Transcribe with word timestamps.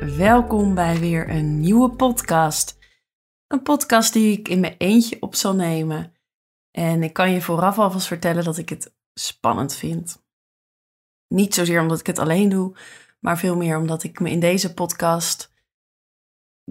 welkom 0.00 0.74
bij 0.74 0.98
weer 0.98 1.30
een 1.30 1.60
nieuwe 1.60 1.90
podcast. 1.90 2.78
Een 3.46 3.62
podcast 3.62 4.12
die 4.12 4.38
ik 4.38 4.48
in 4.48 4.60
mijn 4.60 4.74
eentje 4.78 5.22
op 5.22 5.34
zal 5.34 5.54
nemen. 5.54 6.14
En 6.70 7.02
ik 7.02 7.12
kan 7.12 7.30
je 7.30 7.40
vooraf 7.40 7.78
alvast 7.78 8.06
vertellen 8.06 8.44
dat 8.44 8.58
ik 8.58 8.68
het 8.68 8.94
spannend 9.14 9.74
vind. 9.74 10.24
Niet 11.28 11.54
zozeer 11.54 11.80
omdat 11.80 12.00
ik 12.00 12.06
het 12.06 12.18
alleen 12.18 12.48
doe, 12.48 12.76
maar 13.18 13.38
veel 13.38 13.56
meer 13.56 13.78
omdat 13.78 14.02
ik 14.02 14.20
me 14.20 14.30
in 14.30 14.40
deze 14.40 14.74
podcast 14.74 15.52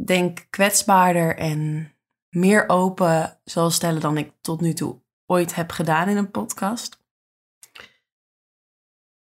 denk 0.05 0.47
kwetsbaarder 0.49 1.37
en 1.37 1.91
meer 2.29 2.69
open 2.69 3.39
zal 3.43 3.71
stellen 3.71 4.01
dan 4.01 4.17
ik 4.17 4.31
tot 4.41 4.61
nu 4.61 4.73
toe 4.73 5.01
ooit 5.25 5.55
heb 5.55 5.71
gedaan 5.71 6.09
in 6.09 6.17
een 6.17 6.31
podcast. 6.31 7.03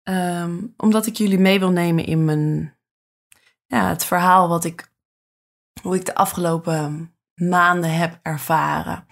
Ehm, 0.04 0.68
omdat 0.78 1.06
ik 1.06 1.16
jullie 1.16 1.40
mee 1.40 1.60
wil 1.60 1.72
nemen 1.72 2.06
in 2.06 2.26
mijn, 2.26 2.77
ja, 3.68 3.90
het 3.90 4.06
verhaal 4.06 4.48
wat 4.50 4.64
ik, 4.64 4.92
hoe 5.82 5.96
ik 5.96 6.06
de 6.06 6.16
afgelopen 6.16 7.16
maanden 7.34 7.98
heb 7.98 8.20
ervaren. 8.22 9.08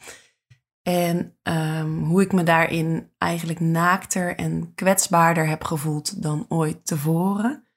En 0.81 1.37
ehm, 1.41 1.97
hoe 1.97 2.21
ik 2.21 2.31
me 2.31 2.43
daarin 2.43 3.13
eigenlijk 3.17 3.59
naakter 3.59 4.35
en 4.35 4.73
kwetsbaarder 4.75 5.47
heb 5.47 5.63
gevoeld 5.63 6.21
dan 6.21 6.45
ooit 6.49 6.85
tevoren. 6.85 7.67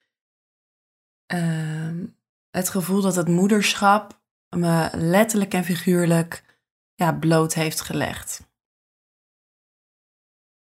Um, 1.33 2.17
het 2.51 2.69
gevoel 2.69 3.01
dat 3.01 3.17
het 3.17 3.29
moederschap 3.29 4.21
me 4.56 4.89
letterlijk 4.93 5.55
en 5.55 5.65
figuurlijk 5.65 6.61
ja, 6.95 7.12
bloot 7.12 7.55
heeft 7.55 7.81
gelegd. 7.81 8.47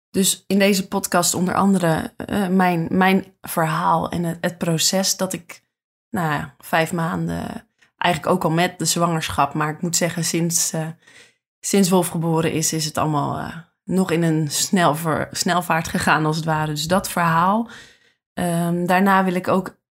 Dus 0.10 0.44
in 0.48 0.60
deze 0.60 0.88
podcast 0.88 1.34
onder 1.34 1.56
andere 1.56 2.14
uh, 2.30 2.48
mijn, 2.48 2.88
mijn 2.92 3.36
verhaal 3.42 4.10
en 4.10 4.24
het, 4.24 4.58
proces 4.58 5.18
dat 5.18 5.34
ik 5.34 5.63
nou, 6.14 6.44
vijf 6.58 6.94
maanden, 6.94 7.68
eigenlijk 7.98 8.34
ook 8.34 8.44
al 8.44 8.52
met 8.52 8.80
de 8.80 8.86
zwangerschap, 8.86 9.54
maar 9.54 9.70
ik 9.70 9.82
moet 9.82 9.96
zeggen 9.96 10.24
sinds, 10.24 10.74
uh, 10.74 10.88
sinds 11.60 11.90
Wolf 11.90 12.08
geboren 12.08 12.52
is, 12.52 12.74
is 12.74 12.86
het 12.86 12.98
allemaal 12.98 13.40
uh, 13.40 13.58
nog 13.84 14.12
in 14.12 14.24
een 14.24 14.52
snelver, 14.52 15.28
snelvaart 15.32 15.88
gegaan 15.88 16.26
als 16.26 16.36
het 16.36 16.46
ware. 16.46 16.72
Dus 16.72 16.88
dat 16.88 17.10
verhaal. 17.10 17.70
Um, 18.34 18.86
daarna 18.86 19.24
wil 19.24 19.34
ik 19.34 19.48
ook 19.48 19.82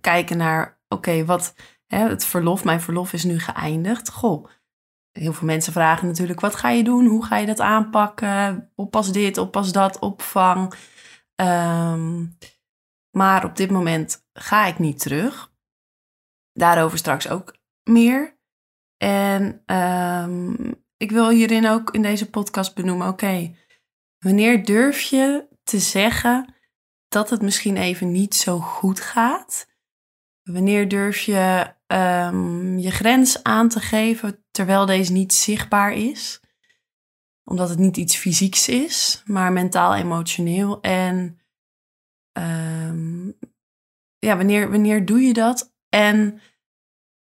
kijken 0.00 0.36
naar, 0.36 0.80
oké, 0.88 1.24
wat 1.24 1.54
hè, 1.86 2.08
het 2.08 2.24
verlof, 2.24 2.64
mijn 2.64 2.80
verlof 2.80 3.12
is 3.12 3.24
nu 3.24 3.40
geëindigd. 3.40 4.10
Goh, 4.10 4.48
heel 5.12 5.32
veel 5.32 5.46
mensen 5.46 5.72
vragen 5.72 6.06
natuurlijk: 6.06 6.40
wat 6.40 6.54
ga 6.54 6.70
je 6.70 6.84
doen? 6.84 7.06
Hoe 7.06 7.24
ga 7.24 7.36
je 7.36 7.46
dat 7.46 7.60
aanpakken? 7.60 8.70
Oppas 8.74 9.12
dit, 9.12 9.38
oppas 9.38 9.72
dat, 9.72 9.98
opvang. 9.98 10.74
Um, 11.34 12.38
maar 13.10 13.44
op 13.44 13.56
dit 13.56 13.70
moment 13.70 14.26
ga 14.32 14.66
ik 14.66 14.78
niet 14.78 15.00
terug. 15.00 15.52
Daarover 16.54 16.98
straks 16.98 17.28
ook 17.28 17.56
meer. 17.82 18.38
En 18.96 19.62
um, 19.66 20.74
ik 20.96 21.10
wil 21.10 21.28
hierin 21.28 21.68
ook 21.68 21.90
in 21.90 22.02
deze 22.02 22.30
podcast 22.30 22.74
benoemen: 22.74 23.08
oké, 23.08 23.56
wanneer 24.18 24.64
durf 24.64 25.00
je 25.00 25.48
te 25.62 25.78
zeggen 25.78 26.54
dat 27.08 27.30
het 27.30 27.42
misschien 27.42 27.76
even 27.76 28.12
niet 28.12 28.34
zo 28.34 28.58
goed 28.58 29.00
gaat? 29.00 29.72
Wanneer 30.42 30.88
durf 30.88 31.20
je 31.20 31.74
um, 31.86 32.78
je 32.78 32.90
grens 32.90 33.42
aan 33.42 33.68
te 33.68 33.80
geven 33.80 34.44
terwijl 34.50 34.86
deze 34.86 35.12
niet 35.12 35.34
zichtbaar 35.34 35.92
is? 35.92 36.40
Omdat 37.44 37.68
het 37.68 37.78
niet 37.78 37.96
iets 37.96 38.16
fysieks 38.16 38.68
is, 38.68 39.22
maar 39.24 39.52
mentaal, 39.52 39.94
emotioneel. 39.94 40.80
En 40.80 41.40
um, 42.32 43.38
ja, 44.18 44.36
wanneer, 44.36 44.70
wanneer 44.70 45.04
doe 45.04 45.20
je 45.20 45.32
dat? 45.32 45.73
En 45.94 46.40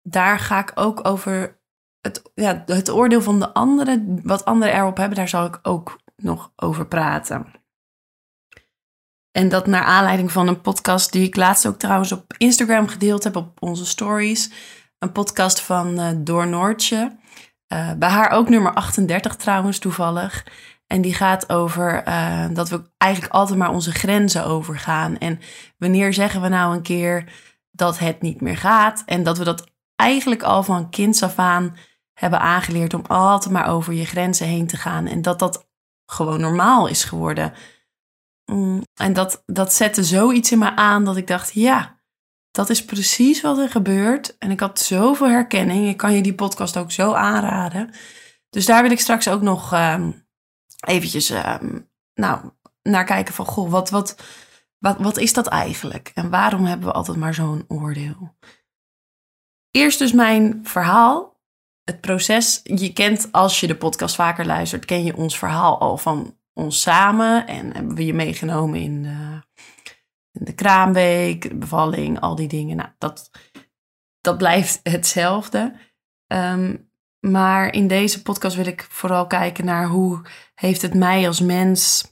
daar 0.02 0.38
ga 0.38 0.58
ik 0.58 0.72
ook 0.74 1.08
over 1.08 1.60
het, 2.00 2.22
ja, 2.34 2.62
het 2.66 2.90
oordeel 2.90 3.22
van 3.22 3.40
de 3.40 3.54
anderen, 3.54 4.20
wat 4.22 4.44
anderen 4.44 4.74
erop 4.74 4.96
hebben, 4.96 5.16
daar 5.16 5.28
zal 5.28 5.46
ik 5.46 5.58
ook 5.62 5.96
nog 6.16 6.52
over 6.56 6.86
praten. 6.86 7.46
En 9.30 9.48
dat 9.48 9.66
naar 9.66 9.84
aanleiding 9.84 10.32
van 10.32 10.48
een 10.48 10.60
podcast 10.60 11.12
die 11.12 11.26
ik 11.26 11.36
laatst 11.36 11.66
ook 11.66 11.78
trouwens 11.78 12.12
op 12.12 12.34
Instagram 12.36 12.88
gedeeld 12.88 13.24
heb 13.24 13.36
op 13.36 13.62
onze 13.62 13.86
stories. 13.86 14.50
Een 14.98 15.12
podcast 15.12 15.60
van 15.60 16.00
uh, 16.00 16.08
Door 16.18 16.46
Noortje. 16.46 17.18
Uh, 17.72 17.92
bij 17.92 18.08
haar 18.08 18.30
ook 18.30 18.48
nummer 18.48 18.74
38 18.74 19.36
trouwens 19.36 19.78
toevallig. 19.78 20.46
En 20.86 21.00
die 21.00 21.14
gaat 21.14 21.52
over 21.52 22.08
uh, 22.08 22.46
dat 22.52 22.68
we 22.68 22.82
eigenlijk 22.98 23.32
altijd 23.32 23.58
maar 23.58 23.70
onze 23.70 23.92
grenzen 23.92 24.44
overgaan. 24.44 25.18
En 25.18 25.40
wanneer 25.78 26.12
zeggen 26.12 26.40
we 26.40 26.48
nou 26.48 26.74
een 26.74 26.82
keer 26.82 27.32
dat 27.82 27.98
het 27.98 28.22
niet 28.22 28.40
meer 28.40 28.56
gaat? 28.56 29.02
En 29.06 29.22
dat 29.22 29.38
we 29.38 29.44
dat 29.44 29.66
eigenlijk 29.96 30.42
al 30.42 30.62
van 30.62 30.90
kinds 30.90 31.22
af 31.22 31.38
aan 31.38 31.76
hebben 32.12 32.40
aangeleerd 32.40 32.94
om 32.94 33.04
altijd 33.06 33.52
maar 33.52 33.68
over 33.68 33.92
je 33.92 34.04
grenzen 34.04 34.46
heen 34.46 34.66
te 34.66 34.76
gaan. 34.76 35.06
En 35.06 35.22
dat 35.22 35.38
dat 35.38 35.68
gewoon 36.06 36.40
normaal 36.40 36.86
is 36.86 37.04
geworden. 37.04 37.52
Mm, 38.44 38.82
en 38.94 39.12
dat, 39.12 39.42
dat 39.46 39.72
zette 39.72 40.04
zoiets 40.04 40.52
in 40.52 40.58
me 40.58 40.76
aan 40.76 41.04
dat 41.04 41.16
ik 41.16 41.26
dacht, 41.26 41.52
ja, 41.52 42.00
dat 42.50 42.70
is 42.70 42.84
precies 42.84 43.40
wat 43.40 43.58
er 43.58 43.70
gebeurt. 43.70 44.38
En 44.38 44.50
ik 44.50 44.60
had 44.60 44.80
zoveel 44.80 45.28
herkenning. 45.28 45.88
Ik 45.88 45.96
kan 45.96 46.12
je 46.12 46.22
die 46.22 46.34
podcast 46.34 46.76
ook 46.76 46.92
zo 46.92 47.12
aanraden. 47.12 47.90
Dus 48.50 48.66
daar 48.66 48.82
wil 48.82 48.90
ik 48.90 49.00
straks 49.00 49.28
ook 49.28 49.42
nog 49.42 49.72
um, 49.74 50.26
eventjes 50.86 51.30
um, 51.30 51.90
nou, 52.14 52.50
naar 52.82 53.04
kijken 53.04 53.34
van, 53.34 53.46
goh, 53.46 53.70
wat, 53.70 53.90
wat, 53.90 54.16
wat, 54.82 54.98
wat 54.98 55.18
is 55.18 55.32
dat 55.32 55.46
eigenlijk? 55.46 56.10
En 56.14 56.30
waarom 56.30 56.64
hebben 56.64 56.86
we 56.86 56.94
altijd 56.94 57.16
maar 57.16 57.34
zo'n 57.34 57.64
oordeel? 57.68 58.36
Eerst 59.70 59.98
dus 59.98 60.12
mijn 60.12 60.60
verhaal. 60.62 61.40
Het 61.84 62.00
proces. 62.00 62.60
Je 62.62 62.92
kent, 62.92 63.28
als 63.32 63.60
je 63.60 63.66
de 63.66 63.76
podcast 63.76 64.14
vaker 64.14 64.46
luistert, 64.46 64.84
ken 64.84 65.04
je 65.04 65.16
ons 65.16 65.38
verhaal 65.38 65.80
al 65.80 65.96
van 65.96 66.38
ons 66.52 66.80
samen 66.80 67.46
en 67.46 67.72
hebben 67.72 67.94
we 67.94 68.04
je 68.04 68.14
meegenomen 68.14 68.80
in 68.80 69.02
de, 69.02 69.42
in 70.32 70.44
de 70.44 70.54
kraamweek, 70.54 71.48
de 71.48 71.54
bevalling, 71.54 72.20
al 72.20 72.34
die 72.34 72.48
dingen. 72.48 72.76
Nou, 72.76 72.88
dat, 72.98 73.30
dat 74.20 74.38
blijft 74.38 74.80
hetzelfde. 74.92 75.74
Um, 76.26 76.90
maar 77.20 77.72
in 77.72 77.88
deze 77.88 78.22
podcast 78.22 78.56
wil 78.56 78.66
ik 78.66 78.86
vooral 78.90 79.26
kijken 79.26 79.64
naar 79.64 79.86
hoe 79.86 80.22
heeft 80.54 80.82
het 80.82 80.94
mij 80.94 81.26
als 81.26 81.40
mens, 81.40 82.11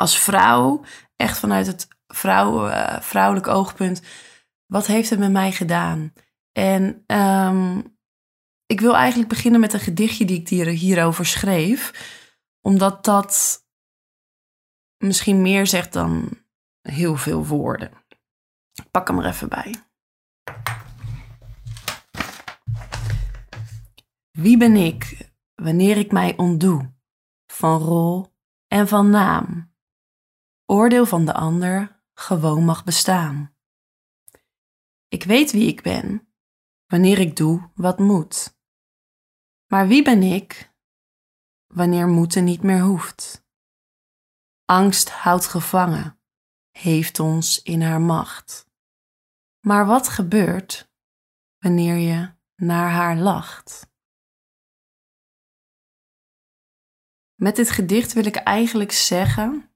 als 0.00 0.18
vrouw, 0.18 0.84
echt 1.16 1.38
vanuit 1.38 1.66
het 1.66 1.88
vrouw, 2.06 2.68
uh, 2.68 3.00
vrouwelijk 3.00 3.46
oogpunt, 3.46 4.02
wat 4.66 4.86
heeft 4.86 5.10
het 5.10 5.18
met 5.18 5.30
mij 5.30 5.52
gedaan? 5.52 6.12
En 6.52 7.04
um, 7.06 7.98
ik 8.66 8.80
wil 8.80 8.96
eigenlijk 8.96 9.28
beginnen 9.28 9.60
met 9.60 9.72
een 9.72 9.80
gedichtje 9.80 10.24
die 10.24 10.40
ik 10.40 10.48
hier, 10.48 10.66
hierover 10.66 11.26
schreef 11.26 11.92
omdat 12.60 13.04
dat 13.04 13.64
misschien 14.96 15.42
meer 15.42 15.66
zegt 15.66 15.92
dan 15.92 16.42
heel 16.80 17.16
veel 17.16 17.46
woorden. 17.46 17.90
Ik 18.72 18.90
pak 18.90 19.08
hem 19.08 19.18
er 19.18 19.26
even 19.26 19.48
bij. 19.48 19.74
Wie 24.30 24.56
ben 24.56 24.76
ik 24.76 25.30
wanneer 25.54 25.96
ik 25.96 26.12
mij 26.12 26.36
ontdoe 26.36 26.94
van 27.46 27.78
rol 27.78 28.34
en 28.66 28.88
van 28.88 29.10
naam? 29.10 29.69
Oordeel 30.70 31.06
van 31.06 31.24
de 31.24 31.34
ander 31.34 32.02
gewoon 32.14 32.64
mag 32.64 32.84
bestaan. 32.84 33.56
Ik 35.08 35.24
weet 35.24 35.52
wie 35.52 35.68
ik 35.68 35.82
ben 35.82 36.34
wanneer 36.86 37.18
ik 37.18 37.36
doe 37.36 37.70
wat 37.74 37.98
moet. 37.98 38.58
Maar 39.66 39.88
wie 39.88 40.02
ben 40.02 40.22
ik 40.22 40.72
wanneer 41.66 42.08
moeten 42.08 42.44
niet 42.44 42.62
meer 42.62 42.80
hoeft? 42.80 43.46
Angst 44.64 45.10
houdt 45.10 45.46
gevangen, 45.46 46.20
heeft 46.70 47.20
ons 47.20 47.62
in 47.62 47.82
haar 47.82 48.00
macht. 48.00 48.66
Maar 49.60 49.86
wat 49.86 50.08
gebeurt 50.08 50.92
wanneer 51.58 51.96
je 51.96 52.34
naar 52.54 52.90
haar 52.90 53.16
lacht? 53.16 53.92
Met 57.34 57.56
dit 57.56 57.70
gedicht 57.70 58.12
wil 58.12 58.24
ik 58.24 58.36
eigenlijk 58.36 58.92
zeggen 58.92 59.69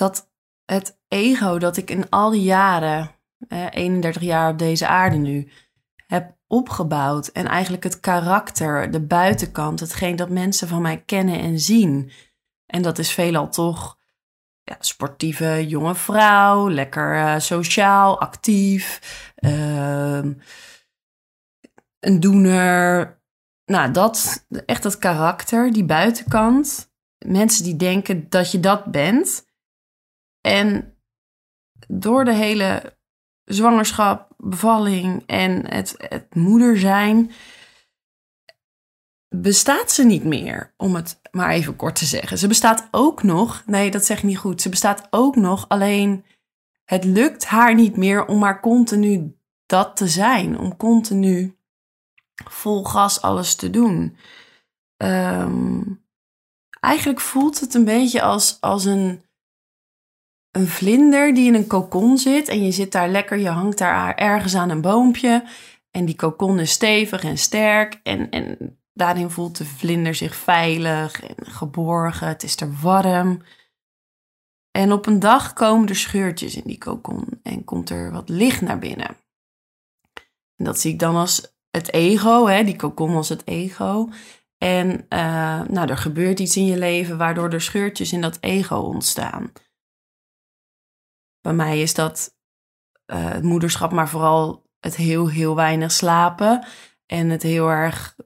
dat 0.00 0.30
het 0.64 0.98
ego 1.08 1.58
dat 1.58 1.76
ik 1.76 1.90
in 1.90 2.08
al 2.08 2.30
die 2.30 2.42
jaren, 2.42 3.10
eh, 3.48 3.66
31 3.70 4.22
jaar 4.22 4.50
op 4.50 4.58
deze 4.58 4.86
aarde 4.86 5.16
nu, 5.16 5.50
heb 6.06 6.36
opgebouwd 6.46 7.28
en 7.28 7.46
eigenlijk 7.46 7.82
het 7.82 8.00
karakter, 8.00 8.90
de 8.90 9.00
buitenkant, 9.00 9.80
hetgeen 9.80 10.16
dat 10.16 10.28
mensen 10.28 10.68
van 10.68 10.82
mij 10.82 11.02
kennen 11.02 11.40
en 11.40 11.58
zien. 11.58 12.10
En 12.66 12.82
dat 12.82 12.98
is 12.98 13.12
veelal 13.12 13.48
toch 13.48 13.98
ja, 14.62 14.76
sportieve 14.78 15.66
jonge 15.66 15.94
vrouw, 15.94 16.70
lekker 16.70 17.14
uh, 17.14 17.38
sociaal, 17.38 18.20
actief, 18.20 19.00
uh, 19.36 20.24
een 22.00 22.20
doener. 22.20 23.18
Nou, 23.64 23.90
dat, 23.90 24.46
echt 24.66 24.82
dat 24.82 24.98
karakter, 24.98 25.72
die 25.72 25.84
buitenkant. 25.84 26.92
Mensen 27.26 27.64
die 27.64 27.76
denken 27.76 28.28
dat 28.28 28.50
je 28.50 28.60
dat 28.60 28.84
bent. 28.84 29.48
En 30.40 30.96
door 31.88 32.24
de 32.24 32.34
hele 32.34 32.98
zwangerschap, 33.44 34.32
bevalling 34.36 35.22
en 35.26 35.74
het, 35.74 35.94
het 35.98 36.34
moeder 36.34 36.78
zijn, 36.78 37.30
bestaat 39.28 39.92
ze 39.92 40.04
niet 40.04 40.24
meer, 40.24 40.74
om 40.76 40.94
het 40.94 41.20
maar 41.30 41.50
even 41.50 41.76
kort 41.76 41.94
te 41.94 42.04
zeggen. 42.04 42.38
Ze 42.38 42.48
bestaat 42.48 42.88
ook 42.90 43.22
nog, 43.22 43.62
nee, 43.66 43.90
dat 43.90 44.04
zeg 44.04 44.22
niet 44.22 44.38
goed. 44.38 44.62
Ze 44.62 44.68
bestaat 44.68 45.06
ook 45.10 45.36
nog, 45.36 45.68
alleen 45.68 46.24
het 46.84 47.04
lukt 47.04 47.44
haar 47.44 47.74
niet 47.74 47.96
meer 47.96 48.26
om 48.26 48.38
maar 48.38 48.60
continu 48.60 49.38
dat 49.66 49.96
te 49.96 50.08
zijn, 50.08 50.58
om 50.58 50.76
continu 50.76 51.58
vol 52.34 52.84
gas 52.84 53.22
alles 53.22 53.54
te 53.54 53.70
doen. 53.70 54.16
Ehm, 54.96 55.82
eigenlijk 56.80 57.20
voelt 57.20 57.60
het 57.60 57.74
een 57.74 57.84
beetje 57.84 58.22
als, 58.22 58.60
als 58.60 58.84
een 58.84 59.24
een 60.50 60.66
vlinder 60.66 61.34
die 61.34 61.46
in 61.46 61.54
een 61.54 61.66
kokon 61.66 62.18
zit 62.18 62.48
en 62.48 62.64
je 62.64 62.70
zit 62.70 62.92
daar 62.92 63.08
lekker, 63.08 63.38
je 63.38 63.48
hangt 63.48 63.78
daar 63.78 64.14
ergens 64.14 64.54
aan 64.54 64.70
een 64.70 64.80
boompje 64.80 65.44
en 65.90 66.04
die 66.04 66.16
kokon 66.16 66.58
is 66.58 66.70
stevig 66.70 67.24
en 67.24 67.38
sterk 67.38 68.00
en, 68.02 68.30
en 68.30 68.78
daarin 68.92 69.30
voelt 69.30 69.56
de 69.56 69.64
vlinder 69.64 70.14
zich 70.14 70.34
veilig 70.34 71.22
en 71.22 71.46
geborgen, 71.46 72.28
het 72.28 72.42
is 72.42 72.60
er 72.60 72.72
warm. 72.80 73.42
En 74.70 74.92
op 74.92 75.06
een 75.06 75.18
dag 75.18 75.52
komen 75.52 75.88
er 75.88 75.96
scheurtjes 75.96 76.56
in 76.56 76.62
die 76.64 76.78
kokon 76.78 77.40
en 77.42 77.64
komt 77.64 77.90
er 77.90 78.12
wat 78.12 78.28
licht 78.28 78.60
naar 78.60 78.78
binnen. 78.78 79.16
En 80.56 80.64
dat 80.64 80.80
zie 80.80 80.92
ik 80.92 80.98
dan 80.98 81.16
als 81.16 81.54
het 81.70 81.92
ego, 81.92 82.46
hè, 82.46 82.64
die 82.64 82.76
kokon 82.76 83.14
als 83.14 83.28
het 83.28 83.46
ego. 83.46 84.08
En 84.58 85.06
uh, 85.08 85.62
nou, 85.62 85.88
er 85.88 85.96
gebeurt 85.96 86.40
iets 86.40 86.56
in 86.56 86.64
je 86.64 86.78
leven 86.78 87.18
waardoor 87.18 87.52
er 87.52 87.60
scheurtjes 87.60 88.12
in 88.12 88.20
dat 88.20 88.38
ego 88.40 88.76
ontstaan. 88.76 89.52
Bij 91.40 91.52
mij 91.52 91.80
is 91.80 91.94
dat 91.94 92.34
uh, 93.06 93.30
het 93.30 93.42
moederschap, 93.42 93.92
maar 93.92 94.08
vooral 94.08 94.68
het 94.80 94.96
heel, 94.96 95.28
heel 95.28 95.54
weinig 95.54 95.92
slapen. 95.92 96.66
En 97.06 97.30
het 97.30 97.42
heel 97.42 97.68
erg 97.68 98.16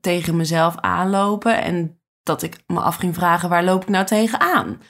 tegen 0.00 0.36
mezelf 0.36 0.76
aanlopen. 0.76 1.62
En 1.62 2.00
dat 2.22 2.42
ik 2.42 2.62
me 2.66 2.80
af 2.80 2.96
ging 2.96 3.14
vragen, 3.14 3.48
waar 3.48 3.64
loop 3.64 3.82
ik 3.82 3.88
nou 3.88 4.06
tegenaan? 4.06 4.82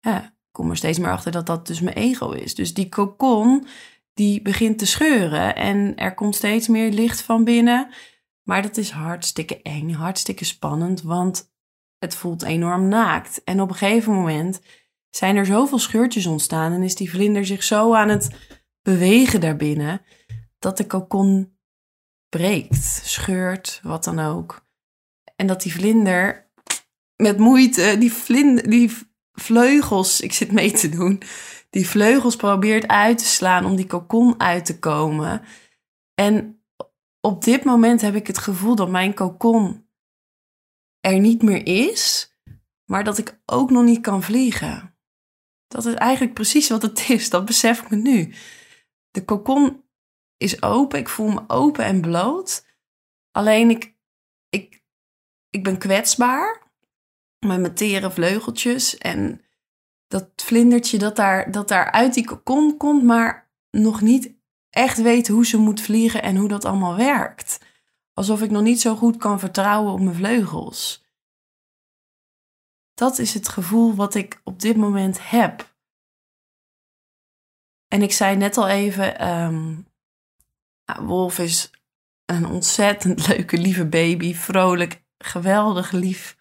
Ja, 0.00 0.24
ik 0.24 0.32
kom 0.50 0.70
er 0.70 0.76
steeds 0.76 0.98
meer 0.98 1.10
achter 1.10 1.32
dat 1.32 1.46
dat 1.46 1.66
dus 1.66 1.80
mijn 1.80 1.96
ego 1.96 2.30
is. 2.30 2.54
Dus 2.54 2.74
die 2.74 2.88
kokon, 2.88 3.66
die 4.12 4.42
begint 4.42 4.78
te 4.78 4.86
scheuren. 4.86 5.56
En 5.56 5.96
er 5.96 6.14
komt 6.14 6.34
steeds 6.34 6.68
meer 6.68 6.90
licht 6.90 7.22
van 7.22 7.44
binnen. 7.44 7.94
Maar 8.42 8.62
dat 8.62 8.76
is 8.76 8.90
hartstikke 8.90 9.62
eng, 9.62 9.92
hartstikke 9.92 10.44
spannend. 10.44 11.02
Want 11.02 11.52
het 11.98 12.14
voelt 12.14 12.42
enorm 12.42 12.88
naakt. 12.88 13.44
En 13.44 13.60
op 13.60 13.68
een 13.68 13.76
gegeven 13.76 14.12
moment 14.12 14.60
zijn 15.16 15.36
er 15.36 15.46
zoveel 15.46 15.78
scheurtjes 15.78 16.26
ontstaan 16.26 16.72
en 16.72 16.82
is 16.82 16.94
die 16.94 17.10
vlinder 17.10 17.46
zich 17.46 17.62
zo 17.62 17.94
aan 17.94 18.08
het 18.08 18.30
bewegen 18.82 19.40
daarbinnen 19.40 20.02
dat 20.58 20.76
de 20.76 20.86
kokon 20.86 21.58
breekt, 22.28 23.00
scheurt, 23.04 23.80
wat 23.82 24.04
dan 24.04 24.18
ook. 24.18 24.66
En 25.36 25.46
dat 25.46 25.62
die 25.62 25.72
vlinder 25.72 26.50
met 27.16 27.38
moeite 27.38 27.96
die, 27.98 28.12
die 28.68 28.90
vleugels, 29.32 30.20
ik 30.20 30.32
zit 30.32 30.52
mee 30.52 30.72
te 30.72 30.88
doen, 30.88 31.22
die 31.70 31.88
vleugels 31.88 32.36
probeert 32.36 32.88
uit 32.88 33.18
te 33.18 33.24
slaan 33.24 33.64
om 33.64 33.76
die 33.76 33.86
kokon 33.86 34.40
uit 34.40 34.64
te 34.64 34.78
komen. 34.78 35.42
En 36.14 36.64
op 37.20 37.44
dit 37.44 37.64
moment 37.64 38.00
heb 38.00 38.14
ik 38.14 38.26
het 38.26 38.38
gevoel 38.38 38.74
dat 38.74 38.88
mijn 38.88 39.14
kokon 39.14 39.88
er 41.00 41.18
niet 41.18 41.42
meer 41.42 41.66
is, 41.66 42.32
maar 42.84 43.04
dat 43.04 43.18
ik 43.18 43.40
ook 43.46 43.70
nog 43.70 43.84
niet 43.84 44.00
kan 44.00 44.22
vliegen. 44.22 44.93
Dat 45.74 45.86
is 45.86 45.94
eigenlijk 45.94 46.34
precies 46.34 46.68
wat 46.68 46.82
het 46.82 47.08
is. 47.10 47.30
Dat 47.30 47.44
besef 47.44 47.82
ik 47.82 47.90
me 47.90 47.96
nu. 47.96 48.34
De 49.10 49.24
kokon 49.24 49.84
is 50.36 50.62
open. 50.62 50.98
Ik 50.98 51.08
voel 51.08 51.28
me 51.28 51.44
open 51.46 51.84
en 51.84 52.00
bloot. 52.00 52.66
Alleen 53.30 53.70
ik, 53.70 53.94
ik, 54.48 54.82
ik 55.50 55.64
ben 55.64 55.78
kwetsbaar. 55.78 56.62
Met 57.46 57.60
mijn 57.60 57.74
tere 57.74 58.10
vleugeltjes. 58.10 58.98
En 58.98 59.40
dat 60.06 60.30
vlindertje 60.36 60.98
dat 60.98 61.16
daar, 61.16 61.50
dat 61.50 61.68
daar 61.68 61.90
uit 61.90 62.14
die 62.14 62.24
kokon 62.24 62.76
komt. 62.76 63.02
Maar 63.02 63.50
nog 63.70 64.00
niet 64.00 64.34
echt 64.70 65.02
weet 65.02 65.28
hoe 65.28 65.46
ze 65.46 65.56
moet 65.56 65.80
vliegen 65.80 66.22
en 66.22 66.36
hoe 66.36 66.48
dat 66.48 66.64
allemaal 66.64 66.96
werkt. 66.96 67.60
Alsof 68.12 68.42
ik 68.42 68.50
nog 68.50 68.62
niet 68.62 68.80
zo 68.80 68.96
goed 68.96 69.16
kan 69.16 69.38
vertrouwen 69.38 69.92
op 69.92 70.00
mijn 70.00 70.16
vleugels. 70.16 71.03
Dat 72.94 73.18
is 73.18 73.34
het 73.34 73.48
gevoel 73.48 73.94
wat 73.94 74.14
ik 74.14 74.40
op 74.44 74.60
dit 74.60 74.76
moment 74.76 75.30
heb. 75.30 75.74
En 77.88 78.02
ik 78.02 78.12
zei 78.12 78.36
net 78.36 78.56
al 78.56 78.68
even, 78.68 79.28
um, 79.28 79.86
Wolf 81.00 81.38
is 81.38 81.70
een 82.24 82.46
ontzettend 82.46 83.26
leuke, 83.28 83.58
lieve 83.58 83.86
baby. 83.86 84.34
Vrolijk, 84.34 85.04
geweldig 85.18 85.90
lief. 85.90 86.36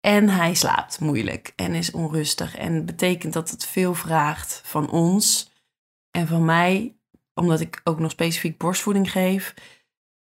En 0.00 0.28
hij 0.28 0.54
slaapt 0.54 1.00
moeilijk 1.00 1.52
en 1.56 1.74
is 1.74 1.90
onrustig. 1.90 2.56
En 2.56 2.84
betekent 2.84 3.32
dat 3.32 3.50
het 3.50 3.66
veel 3.66 3.94
vraagt 3.94 4.60
van 4.64 4.90
ons 4.90 5.52
en 6.10 6.26
van 6.26 6.44
mij, 6.44 6.96
omdat 7.34 7.60
ik 7.60 7.80
ook 7.84 7.98
nog 7.98 8.10
specifiek 8.10 8.58
borstvoeding 8.58 9.10
geef. 9.10 9.54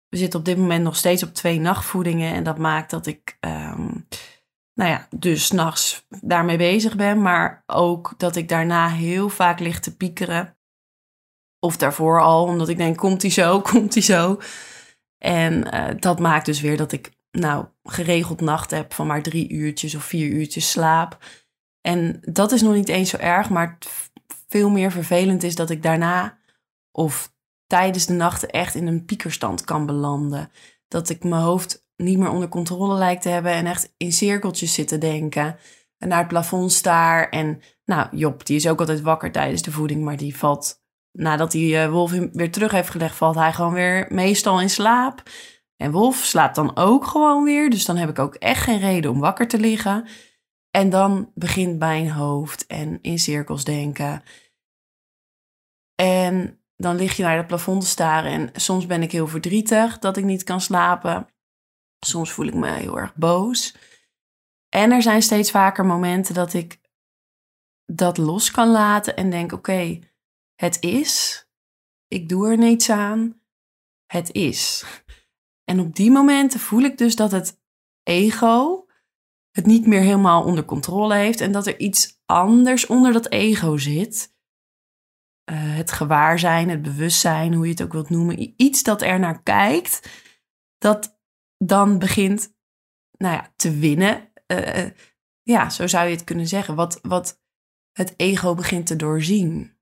We 0.09 0.17
zitten 0.17 0.39
op 0.39 0.45
dit 0.45 0.57
moment 0.57 0.85
nog 0.85 0.97
steeds 0.97 1.23
op 1.23 1.35
twee 1.35 1.61
nachtvoedingen. 1.61 2.35
En 2.35 2.45
dat 2.45 2.59
maakt 2.59 2.91
dat 2.91 3.07
ik 3.07 3.39
um, 3.41 4.02
nou 4.83 4.95
ja, 4.95 5.09
dus 5.11 5.47
s'nachts 5.47 6.07
daarmee 6.09 6.57
bezig 6.57 6.97
ben. 6.97 7.23
Maar 7.23 7.63
ook 7.67 8.15
dat 8.17 8.37
ik 8.37 8.49
daarna 8.49 8.89
heel 8.89 9.29
vaak 9.29 9.61
lig 9.61 9.81
te 9.81 9.97
piekeren. 9.97 10.57
Of 11.59 11.77
daarvoor 11.77 12.21
al, 12.21 12.45
omdat 12.45 12.69
ik 12.69 12.77
denk, 12.77 12.97
komt 12.97 13.23
hij 13.23 13.31
zo, 13.31 13.61
komt 13.71 13.95
hij 13.95 14.03
zo. 14.03 14.41
En 15.19 15.75
uh, 15.75 15.89
dat 15.99 16.19
maakt 16.19 16.47
dus 16.47 16.61
weer 16.61 16.77
dat 16.77 16.93
ik 16.93 17.13
nou 17.31 17.67
geregeld 17.83 18.41
nacht 18.41 18.71
heb 18.71 18.95
van 18.95 19.07
maar 19.07 19.23
drie 19.23 19.49
uurtjes 19.51 19.95
of 19.95 20.05
vier 20.05 20.29
uurtjes 20.29 20.71
slaap. 20.71 21.19
En 21.81 22.21
dat 22.21 22.53
is 22.53 22.63
nog 22.63 22.75
niet 22.75 22.89
eens 22.89 23.11
zo 23.11 23.17
erg, 23.17 23.51
maar 23.51 23.79
veel 24.49 24.71
meer 24.71 24.91
vervelend 24.91 25.43
is 25.43 25.55
dat 25.55 25.71
ik 25.71 25.83
daarna 25.83 26.39
of 26.91 27.33
tijdens 27.67 28.07
de 28.07 28.13
nachten 28.13 28.51
echt 28.51 28.75
in 28.75 28.87
een 28.87 29.05
piekerstand 29.05 29.65
kan 29.65 29.87
belanden. 29.87 30.51
Dat 30.89 31.09
ik 31.09 31.25
mijn 31.25 31.43
hoofd 31.43 31.87
niet 31.97 32.19
meer 32.19 32.31
onder 32.31 32.49
controle 32.49 32.95
lijkt 32.95 33.23
te 33.23 33.29
hebben 33.29 33.53
en 33.53 33.67
echt 33.67 33.95
in 33.97 34.13
cirkeltjes 34.13 34.75
zit 34.75 34.89
te 34.89 34.99
denken. 34.99 35.57
En 35.99 36.09
naar 36.09 36.19
het 36.19 36.29
plafond 36.29 36.73
staar. 36.73 37.29
En 37.29 37.61
nou, 37.85 38.17
Job, 38.17 38.47
die 38.47 38.57
is 38.57 38.69
ook 38.69 38.81
altijd 38.81 39.01
wakker 39.01 39.33
tijdens 39.33 39.63
de 39.63 39.71
voeding, 39.71 40.05
maar 40.05 40.17
die 40.17 40.37
valt, 40.37 40.83
nadat 41.13 41.53
hij 41.53 41.63
uh, 41.63 41.91
Wolf 41.91 42.11
weer 42.11 42.51
terug 42.51 42.73
heeft 42.73 42.91
gelegd, 42.91 43.17
valt 43.17 43.35
hij 43.35 43.53
gewoon 43.53 43.73
weer 43.73 44.07
meestal 44.09 44.61
in 44.61 44.71
slaap. 44.71 45.23
En 45.77 45.91
Wolf 45.91 46.17
slaapt 46.17 46.55
dan 46.55 46.77
ook 46.77 47.07
gewoon 47.07 47.45
weer, 47.45 47.71
dus 47.71 47.85
dan 47.85 47.97
heb 47.97 48.09
ik 48.09 48.19
ook 48.19 48.35
echt 48.35 48.63
geen 48.63 48.79
reden 48.79 49.11
om 49.11 49.21
wakker 49.21 49.49
te 49.49 49.59
liggen. 49.59 50.09
En 50.71 50.91
dan 50.91 51.31
begint 51.35 51.79
mijn 51.79 52.11
hoofd 52.11 52.67
en 52.67 52.99
in 53.01 53.19
cirkels 53.19 53.65
denken. 53.65 54.23
En 55.95 56.61
dan 56.77 56.97
lig 56.97 57.17
je 57.17 57.23
naar 57.23 57.37
het 57.37 57.47
plafond 57.47 57.81
te 57.81 57.87
staren 57.87 58.31
en 58.31 58.51
soms 58.61 58.87
ben 58.87 59.03
ik 59.03 59.13
heel 59.13 59.29
verdrietig 59.29 59.99
dat 59.99 60.17
ik 60.17 60.25
niet 60.25 60.43
kan 60.43 60.61
slapen. 60.61 61.27
Soms 62.07 62.33
voel 62.33 62.47
ik 62.47 62.55
me 62.55 62.71
heel 62.71 62.99
erg 62.99 63.15
boos. 63.15 63.77
En 64.69 64.91
er 64.91 65.03
zijn 65.03 65.23
steeds 65.23 65.51
vaker 65.51 65.87
momenten 65.87 66.35
dat 66.35 66.53
ik 66.53 66.81
dat 67.87 68.19
los 68.19 68.51
kan 68.51 68.69
laten 68.69 69.17
en 69.17 69.31
denk: 69.31 69.53
oké, 69.53 69.99
het 70.55 70.77
is. 70.81 71.47
ik 72.09 72.29
doe 72.29 72.51
er 72.51 72.59
niets 72.59 72.91
aan. 72.91 73.41
Het 74.07 74.33
is. 74.33 74.85
En 75.65 75.81
op 75.81 75.95
die 75.95 76.11
momenten 76.11 76.61
voel 76.61 76.81
ik 76.81 76.99
dus 76.99 77.17
dat 77.17 77.31
het 77.31 77.61
ego 78.03 78.87
het 79.51 79.67
niet 79.67 79.87
meer 79.87 80.01
helemaal 80.01 80.45
onder 80.45 80.65
controle 80.65 81.15
heeft 81.15 81.41
en 81.41 81.53
dat 81.53 81.67
er 81.67 81.79
iets 81.79 82.21
anders 82.27 82.87
onder 82.87 83.13
dat 83.13 83.31
ego 83.31 83.77
zit. 83.77 84.35
Uh, 85.51 85.77
het 85.77 85.93
gewaarzijn, 85.93 86.69
het 86.69 86.83
bewustzijn, 86.83 87.55
hoe 87.55 87.65
je 87.65 87.71
het 87.71 87.83
ook 87.83 87.93
wilt 87.93 88.11
noemen. 88.11 88.55
Iets 88.57 88.83
dat 88.83 89.03
er 89.03 89.19
naar 89.19 89.43
kijkt, 89.43 90.11
dat 90.79 91.12
dan 91.67 91.99
begint 91.99 92.55
nou 93.19 93.35
ja, 93.35 93.53
te 93.57 93.79
winnen. 93.79 94.33
Uh, 94.47 94.87
ja, 95.43 95.71
zo 95.71 95.87
zou 95.87 96.09
je 96.09 96.15
het 96.15 96.25
kunnen 96.25 96.47
zeggen. 96.47 96.75
Wat, 96.75 96.99
wat 97.03 97.41
het 97.93 98.15
ego 98.17 98.55
begint 98.55 98.87
te 98.87 98.97
doorzien. 98.97 99.77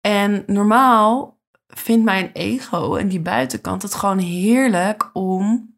En 0.00 0.44
normaal 0.46 1.40
vindt 1.66 2.04
mijn 2.04 2.30
ego 2.32 2.96
en 2.96 3.08
die 3.08 3.20
buitenkant 3.20 3.82
het 3.82 3.94
gewoon 3.94 4.18
heerlijk 4.18 5.10
om 5.12 5.76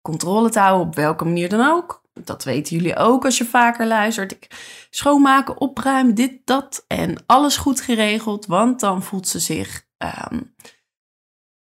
controle 0.00 0.50
te 0.50 0.58
houden 0.58 0.86
op 0.86 0.94
welke 0.94 1.24
manier 1.24 1.48
dan 1.48 1.70
ook. 1.70 2.04
Dat 2.12 2.44
weten 2.44 2.76
jullie 2.76 2.96
ook 2.96 3.24
als 3.24 3.38
je 3.38 3.44
vaker 3.44 3.86
luistert. 3.86 4.32
Ik 4.32 4.48
schoonmaken, 4.90 5.60
opruimen, 5.60 6.14
dit, 6.14 6.46
dat 6.46 6.84
en 6.86 7.24
alles 7.26 7.56
goed 7.56 7.80
geregeld, 7.80 8.46
want 8.46 8.80
dan 8.80 9.02
voelt 9.02 9.28
ze 9.28 9.38
zich, 9.38 9.86
ehm, 9.96 10.40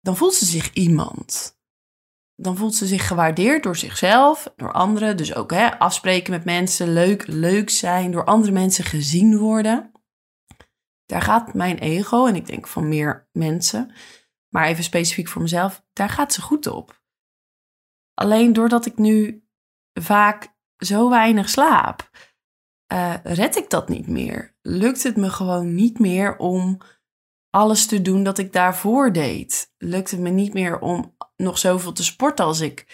dan 0.03 0.17
voelt 0.17 0.35
ze 0.35 0.45
zich 0.45 0.73
iemand. 0.73 1.59
Dan 2.35 2.57
voelt 2.57 2.75
ze 2.75 2.87
zich 2.87 3.07
gewaardeerd 3.07 3.63
door 3.63 3.77
zichzelf, 3.77 4.53
door 4.57 4.73
anderen. 4.73 5.17
Dus 5.17 5.35
ook 5.35 5.51
hè, 5.51 5.79
afspreken 5.79 6.33
met 6.33 6.45
mensen, 6.45 6.93
leuk, 6.93 7.27
leuk 7.27 7.71
zijn, 7.71 8.11
door 8.11 8.25
andere 8.25 8.53
mensen 8.53 8.85
gezien 8.85 9.39
worden. 9.39 9.93
Daar 11.07 11.23
gaat 11.23 11.55
mijn 11.55 11.79
ego, 11.79 12.27
en 12.27 12.37
ik 12.37 12.47
denk 12.47 12.67
van 12.67 12.89
meer 12.89 13.29
mensen, 13.33 13.95
maar 14.49 14.67
even 14.67 14.85
specifiek 14.85 15.29
voor 15.29 15.43
mezelf, 15.43 15.85
daar 15.93 16.09
gaat 16.09 16.33
ze 16.33 16.43
goed 16.43 16.67
op. 16.67 17.03
Alleen 18.15 18.53
doordat 18.53 18.87
ik 18.87 18.99
nu 18.99 19.47
vaak 20.01 20.55
zo 20.77 21.11
weinig 21.11 21.49
slaap, 21.49 22.11
uh, 22.93 23.15
red 23.23 23.57
ik 23.57 23.71
dat 23.71 23.89
niet 23.89 24.07
meer. 24.07 24.57
Lukt 24.63 25.03
het 25.03 25.17
me 25.17 25.31
gewoon 25.31 25.75
niet 25.75 25.99
meer 25.99 26.37
om 26.37 26.79
alles 27.55 27.87
te 27.87 28.03
doen 28.03 28.23
dat 28.23 28.39
ik 28.39 28.53
daarvoor 28.53 29.13
deed. 29.13 29.73
Lukt 29.79 30.11
het 30.11 30.21
me 30.21 30.31
niet 30.31 30.55
meer 30.55 30.79
om 30.79 31.17
nog 31.37 31.59
zoveel 31.59 31.93
te 31.93 32.05
sporten 32.05 32.45
als 32.45 32.61
ik 32.61 32.87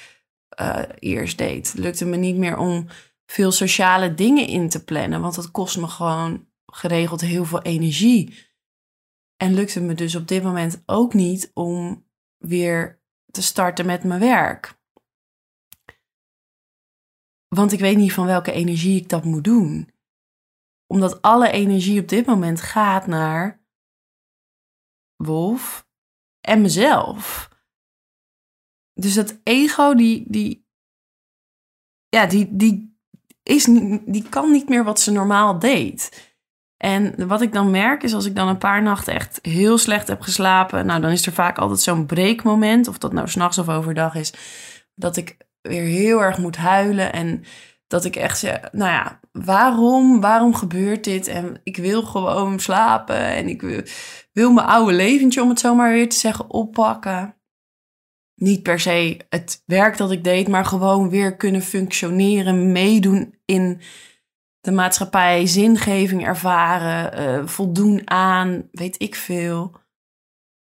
uh, 0.60 0.82
eerst 0.98 1.38
deed. 1.38 1.74
Lukt 1.76 1.98
het 1.98 2.08
me 2.08 2.16
niet 2.16 2.36
meer 2.36 2.56
om 2.56 2.86
veel 3.26 3.52
sociale 3.52 4.14
dingen 4.14 4.46
in 4.46 4.68
te 4.68 4.84
plannen, 4.84 5.20
want 5.20 5.34
dat 5.34 5.50
kost 5.50 5.76
me 5.76 5.86
gewoon 5.86 6.46
geregeld 6.66 7.20
heel 7.20 7.44
veel 7.44 7.62
energie. 7.62 8.46
En 9.36 9.54
lukt 9.54 9.74
het 9.74 9.82
me 9.82 9.94
dus 9.94 10.14
op 10.14 10.28
dit 10.28 10.42
moment 10.42 10.82
ook 10.86 11.14
niet 11.14 11.50
om 11.54 12.06
weer 12.36 13.02
te 13.30 13.42
starten 13.42 13.86
met 13.86 14.04
mijn 14.04 14.20
werk. 14.20 14.80
Want 17.48 17.72
ik 17.72 17.80
weet 17.80 17.96
niet 17.96 18.12
van 18.12 18.26
welke 18.26 18.52
energie 18.52 19.00
ik 19.00 19.08
dat 19.08 19.24
moet 19.24 19.44
doen. 19.44 19.90
Omdat 20.86 21.22
alle 21.22 21.50
energie 21.50 22.00
op 22.00 22.08
dit 22.08 22.26
moment 22.26 22.60
gaat 22.60 23.06
naar 23.06 23.57
Wolf 25.18 25.86
en 26.40 26.60
mezelf. 26.60 27.48
Dus 28.94 29.14
dat 29.14 29.40
ego, 29.42 29.94
die, 29.94 30.24
die, 30.28 30.66
ja, 32.08 32.26
die, 32.26 32.56
die, 32.56 32.98
is, 33.42 33.64
die 34.04 34.28
kan 34.28 34.50
niet 34.50 34.68
meer 34.68 34.84
wat 34.84 35.00
ze 35.00 35.12
normaal 35.12 35.58
deed. 35.58 36.26
En 36.76 37.26
wat 37.26 37.40
ik 37.40 37.52
dan 37.52 37.70
merk 37.70 38.02
is 38.02 38.14
als 38.14 38.24
ik 38.24 38.36
dan 38.36 38.48
een 38.48 38.58
paar 38.58 38.82
nachten 38.82 39.14
echt 39.14 39.38
heel 39.42 39.78
slecht 39.78 40.08
heb 40.08 40.20
geslapen, 40.20 40.86
nou 40.86 41.00
dan 41.00 41.10
is 41.10 41.26
er 41.26 41.32
vaak 41.32 41.58
altijd 41.58 41.80
zo'n 41.80 42.06
breekmoment, 42.06 42.88
of 42.88 42.98
dat 42.98 43.12
nou 43.12 43.28
s'nachts 43.28 43.58
of 43.58 43.68
overdag 43.68 44.14
is, 44.14 44.32
dat 44.94 45.16
ik 45.16 45.36
weer 45.60 45.82
heel 45.82 46.22
erg 46.22 46.38
moet 46.38 46.56
huilen. 46.56 47.12
En 47.12 47.44
dat 47.88 48.04
ik 48.04 48.16
echt 48.16 48.38
zeg, 48.38 48.72
nou 48.72 48.90
ja, 48.90 49.20
waarom, 49.32 50.20
waarom 50.20 50.54
gebeurt 50.54 51.04
dit? 51.04 51.26
En 51.26 51.60
ik 51.62 51.76
wil 51.76 52.02
gewoon 52.02 52.60
slapen 52.60 53.16
en 53.16 53.48
ik 53.48 53.60
wil, 53.60 53.82
wil 54.32 54.52
mijn 54.52 54.66
oude 54.66 54.92
leventje, 54.92 55.42
om 55.42 55.48
het 55.48 55.60
zomaar 55.60 55.92
weer 55.92 56.08
te 56.08 56.16
zeggen, 56.16 56.50
oppakken. 56.50 57.36
Niet 58.34 58.62
per 58.62 58.80
se 58.80 59.20
het 59.28 59.62
werk 59.66 59.96
dat 59.96 60.10
ik 60.10 60.24
deed, 60.24 60.48
maar 60.48 60.64
gewoon 60.64 61.10
weer 61.10 61.36
kunnen 61.36 61.62
functioneren, 61.62 62.72
meedoen 62.72 63.38
in 63.44 63.80
de 64.60 64.72
maatschappij, 64.72 65.46
zingeving 65.46 66.26
ervaren, 66.26 67.20
uh, 67.20 67.46
voldoen 67.46 68.10
aan, 68.10 68.68
weet 68.72 69.02
ik 69.02 69.14
veel. 69.14 69.76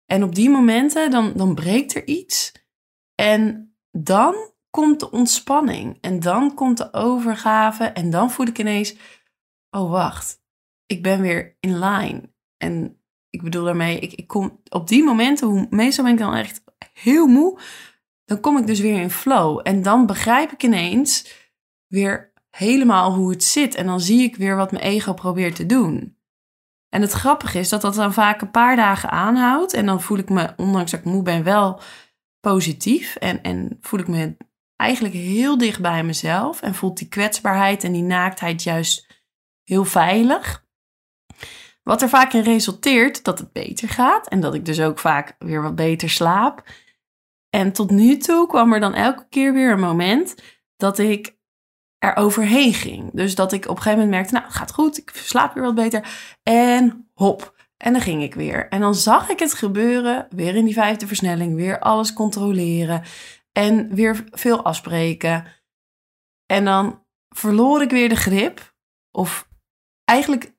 En 0.07 0.23
op 0.23 0.35
die 0.35 0.51
momenten, 0.51 1.11
dan, 1.11 1.33
dan 1.37 1.55
breekt 1.55 1.95
er 1.95 2.07
iets. 2.07 2.53
En 3.15 3.75
dan 3.91 4.55
komt 4.77 5.01
de 5.01 5.11
ontspanning 5.11 5.99
en 6.01 6.21
dan 6.21 6.55
komt 6.55 6.77
de 6.77 6.93
overgave 6.93 7.85
en 7.85 8.11
dan 8.11 8.31
voel 8.31 8.47
ik 8.47 8.59
ineens, 8.59 8.97
oh 9.71 9.91
wacht, 9.91 10.43
ik 10.87 11.03
ben 11.03 11.21
weer 11.21 11.57
in 11.61 11.79
line. 11.79 12.31
En 12.57 13.01
ik 13.31 13.43
bedoel 13.43 13.65
daarmee, 13.65 13.99
ik, 13.99 14.13
ik 14.13 14.27
kom 14.27 14.61
op 14.69 14.89
die 14.89 15.05
momenten, 15.05 15.47
hoe, 15.47 15.67
meestal 15.71 16.05
ben 16.05 16.13
ik 16.13 16.19
dan 16.19 16.35
echt 16.35 16.63
heel 16.93 17.27
moe, 17.27 17.61
dan 18.25 18.41
kom 18.41 18.59
ik 18.59 18.67
dus 18.67 18.81
weer 18.81 19.01
in 19.01 19.11
flow. 19.11 19.61
En 19.63 19.83
dan 19.83 20.07
begrijp 20.07 20.53
ik 20.53 20.63
ineens 20.63 21.33
weer 21.87 22.33
helemaal 22.51 23.15
hoe 23.15 23.31
het 23.31 23.45
zit. 23.45 23.75
En 23.75 23.87
dan 23.87 24.01
zie 24.01 24.23
ik 24.23 24.37
weer 24.37 24.57
wat 24.57 24.71
mijn 24.71 24.85
ego 24.85 25.13
probeert 25.15 25.57
te 25.57 25.67
doen. 25.67 26.19
En 26.89 27.01
het 27.01 27.13
grappige 27.13 27.59
is 27.59 27.69
dat 27.69 27.81
dat 27.81 27.95
dan 27.95 28.13
vaak 28.13 28.41
een 28.41 28.51
paar 28.51 28.77
dagen 28.77 29.11
aanhoudt. 29.11 29.73
En 29.73 29.87
dan 29.87 30.03
voel 30.03 30.19
ik 30.19 30.29
me, 30.29 30.53
ondanks 30.57 30.91
dat 30.91 31.01
ik 31.01 31.07
moe 31.07 31.23
ben, 31.23 31.45
wel 31.45 31.81
positief. 32.41 33.17
En, 33.17 33.43
en 33.43 33.79
voel 33.81 34.01
ik 34.01 34.09
me 34.09 34.37
eigenlijk 34.77 35.15
heel 35.15 35.59
dicht 35.59 35.81
bij 35.81 36.05
mezelf 36.05 36.63
en 36.63 36.75
voelt 36.75 36.99
die 36.99 37.09
kwetsbaarheid 37.09 37.85
en 37.85 37.93
die 37.93 38.03
naaktheid 38.03 38.63
juist 38.63 39.07
heel 39.65 39.85
veilig. 39.85 40.65
Wat 41.83 42.03
er 42.03 42.09
vaak 42.09 42.33
in 42.33 42.43
resulteert 42.43 43.25
dat 43.25 43.39
het 43.39 43.53
beter 43.53 43.89
gaat 43.89 44.29
en 44.29 44.41
dat 44.41 44.55
ik 44.55 44.65
dus 44.65 44.81
ook 44.81 44.99
vaak 44.99 45.37
weer 45.39 45.63
wat 45.63 45.75
beter 45.75 46.11
slaap. 46.11 46.69
En 47.51 47.73
tot 47.73 47.91
nu 47.91 48.17
toe 48.17 48.47
kwam 48.47 48.73
er 48.73 48.81
dan 48.81 48.95
elke 48.95 49.27
keer 49.29 49.53
weer 49.53 49.73
een 49.73 49.81
moment 49.81 50.35
dat 50.77 50.99
ik 50.99 51.37
er 51.99 52.17
overheen 52.17 52.75
ging. 52.75 53.11
Dus 53.13 53.35
dat 53.35 53.53
ik 53.53 53.65
op 53.65 53.77
een 53.77 53.83
gegeven 53.83 53.99
moment 53.99 54.11
merkte, 54.11 54.33
nou, 54.35 54.45
het 54.47 54.55
gaat 54.55 54.73
goed, 54.73 54.99
ik 54.99 55.11
slaap 55.15 55.55
weer 55.55 55.63
wat 55.63 55.75
beter. 55.75 56.09
En 56.43 57.11
hop, 57.15 57.55
en 57.77 57.93
dan 57.93 58.03
ging 58.03 58.23
ik 58.23 58.35
weer. 58.35 58.69
En 58.69 58.81
dan 58.81 58.95
zag 58.95 59.29
ik 59.29 59.39
het 59.39 59.55
gebeuren, 59.55 60.27
weer 60.31 60.55
in 60.55 60.65
die 60.65 60.75
vijfde 60.75 61.07
versnelling, 61.07 61.55
weer 61.55 61.79
alles 61.79 62.13
controleren. 62.13 63.03
En 63.57 63.95
weer 63.95 64.25
veel 64.31 64.65
afspreken. 64.65 65.47
En 66.47 66.65
dan 66.65 67.05
verloor 67.29 67.83
ik 67.83 67.91
weer 67.91 68.09
de 68.09 68.17
grip. 68.17 68.75
Of 69.11 69.49
eigenlijk 70.05 70.55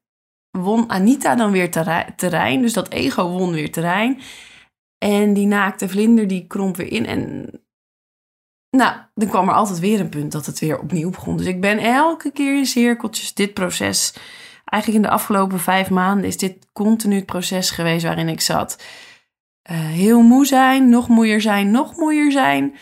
won 0.51 0.89
Anita 0.89 1.36
dan 1.36 1.51
weer 1.51 1.72
terrein. 2.16 2.62
Dus 2.62 2.74
dat 2.74 2.89
ego 2.89 3.30
won 3.30 3.51
weer 3.51 3.72
terrein. 3.72 4.22
En 4.98 5.34
die 5.34 5.48
naakte 5.48 5.89
vlinder 5.89 6.27
die 6.27 6.48
kromp 6.48 6.75
weer 6.75 6.92
in. 6.92 7.06
En 7.06 7.50
nou, 8.70 8.98
dan 9.13 9.30
kwam 9.30 9.48
er 9.48 9.56
altijd 9.56 9.80
weer 9.80 10.00
een 10.00 10.10
punt 10.10 10.32
dat 10.32 10.46
het 10.46 10.60
weer 10.60 10.80
opnieuw 10.80 11.10
begon. 11.10 11.38
Dus 11.38 11.46
ik 11.46 11.62
ben 11.62 11.77
elke 11.77 12.32
keer 12.32 12.58
in 12.58 12.66
cirkeltjes 12.66 13.34
dit 13.34 13.54
proces. 13.54 14.13
Eigenlijk 14.66 15.04
in 15.04 15.10
de 15.10 15.16
afgelopen 15.16 15.60
vijf 15.60 15.89
maanden 15.89 16.25
is 16.25 16.38
dit 16.38 16.68
continu 16.74 17.16
het 17.16 17.25
proces 17.25 17.72
geweest 17.72 18.06
waarin 18.06 18.30
ik 18.30 18.42
zat. 18.42 18.84
Eh, 19.68 19.78
heel 19.78 20.22
moe 20.22 20.46
zijn, 20.46 20.90
nog 20.90 21.08
moeier 21.08 21.42
zijn, 21.42 21.72
nog 21.72 21.96
moeier 21.96 22.32
zijn. 22.32 22.76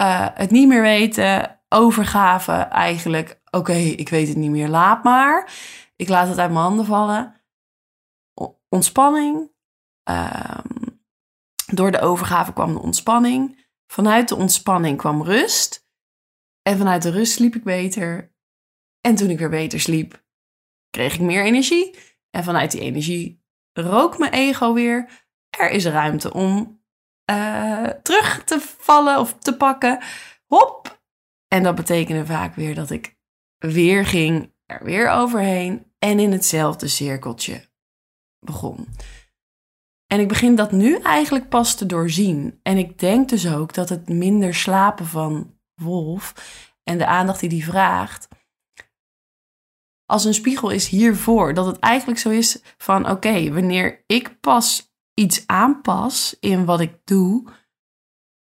Uh, 0.00 0.28
het 0.34 0.50
niet 0.50 0.68
meer 0.68 0.82
weten, 0.82 1.60
overgave 1.68 2.52
eigenlijk. 2.52 3.40
Oké, 3.50 3.72
ik 3.72 4.08
weet 4.08 4.28
het 4.28 4.36
niet 4.36 4.50
meer, 4.50 4.68
laat 4.68 5.04
maar. 5.04 5.52
Ik 5.96 6.08
laat 6.08 6.28
het 6.28 6.38
uit 6.38 6.50
mijn 6.50 6.64
handen 6.64 6.84
vallen. 6.84 7.40
ontspanning. 8.68 9.50
Uh, 10.10 10.58
door 11.66 11.90
de 11.90 12.00
overgave 12.00 12.52
kwam 12.52 12.72
de 12.72 12.80
ontspanning. 12.80 13.66
Vanuit 13.86 14.28
de 14.28 14.36
ontspanning 14.36 14.98
kwam 14.98 15.22
rust. 15.22 15.88
En 16.62 16.78
vanuit 16.78 17.02
de 17.02 17.10
rust 17.10 17.32
sliep 17.32 17.54
ik 17.54 17.64
beter. 17.64 18.34
En 19.00 19.14
toen 19.14 19.30
ik 19.30 19.38
weer 19.38 19.50
beter 19.50 19.80
sliep, 19.80 20.24
kreeg 20.90 21.14
ik 21.14 21.20
meer 21.20 21.44
energie. 21.44 21.98
En 22.30 22.44
vanuit 22.44 22.70
die 22.70 22.80
energie 22.80 23.44
rook 23.72 24.18
mijn 24.18 24.32
ego 24.32 24.72
weer 24.72 25.21
er 25.58 25.70
is 25.70 25.86
ruimte 25.86 26.32
om 26.32 26.80
uh, 27.30 27.88
terug 27.88 28.44
te 28.44 28.60
vallen 28.60 29.18
of 29.18 29.38
te 29.38 29.56
pakken. 29.56 30.02
Hop! 30.46 31.00
En 31.48 31.62
dat 31.62 31.74
betekende 31.74 32.26
vaak 32.26 32.54
weer 32.54 32.74
dat 32.74 32.90
ik 32.90 33.16
weer 33.58 34.06
ging, 34.06 34.54
er 34.66 34.84
weer 34.84 35.10
overheen 35.10 35.92
en 35.98 36.18
in 36.18 36.32
hetzelfde 36.32 36.88
cirkeltje 36.88 37.68
begon. 38.38 38.88
En 40.06 40.20
ik 40.20 40.28
begin 40.28 40.54
dat 40.54 40.72
nu 40.72 40.98
eigenlijk 40.98 41.48
pas 41.48 41.74
te 41.74 41.86
doorzien. 41.86 42.60
En 42.62 42.76
ik 42.76 42.98
denk 42.98 43.28
dus 43.28 43.52
ook 43.52 43.74
dat 43.74 43.88
het 43.88 44.08
minder 44.08 44.54
slapen 44.54 45.06
van 45.06 45.58
Wolf 45.74 46.34
en 46.82 46.98
de 46.98 47.06
aandacht 47.06 47.40
die 47.40 47.48
die 47.48 47.64
vraagt, 47.64 48.28
als 50.06 50.24
een 50.24 50.34
spiegel 50.34 50.70
is 50.70 50.88
hiervoor. 50.88 51.54
Dat 51.54 51.66
het 51.66 51.78
eigenlijk 51.78 52.20
zo 52.20 52.30
is 52.30 52.62
van 52.76 53.10
oké, 53.10 53.52
wanneer 53.52 54.04
ik 54.06 54.40
pas 54.40 54.91
iets 55.22 55.46
aanpas 55.46 56.36
in 56.40 56.64
wat 56.64 56.80
ik 56.80 56.98
doe, 57.04 57.44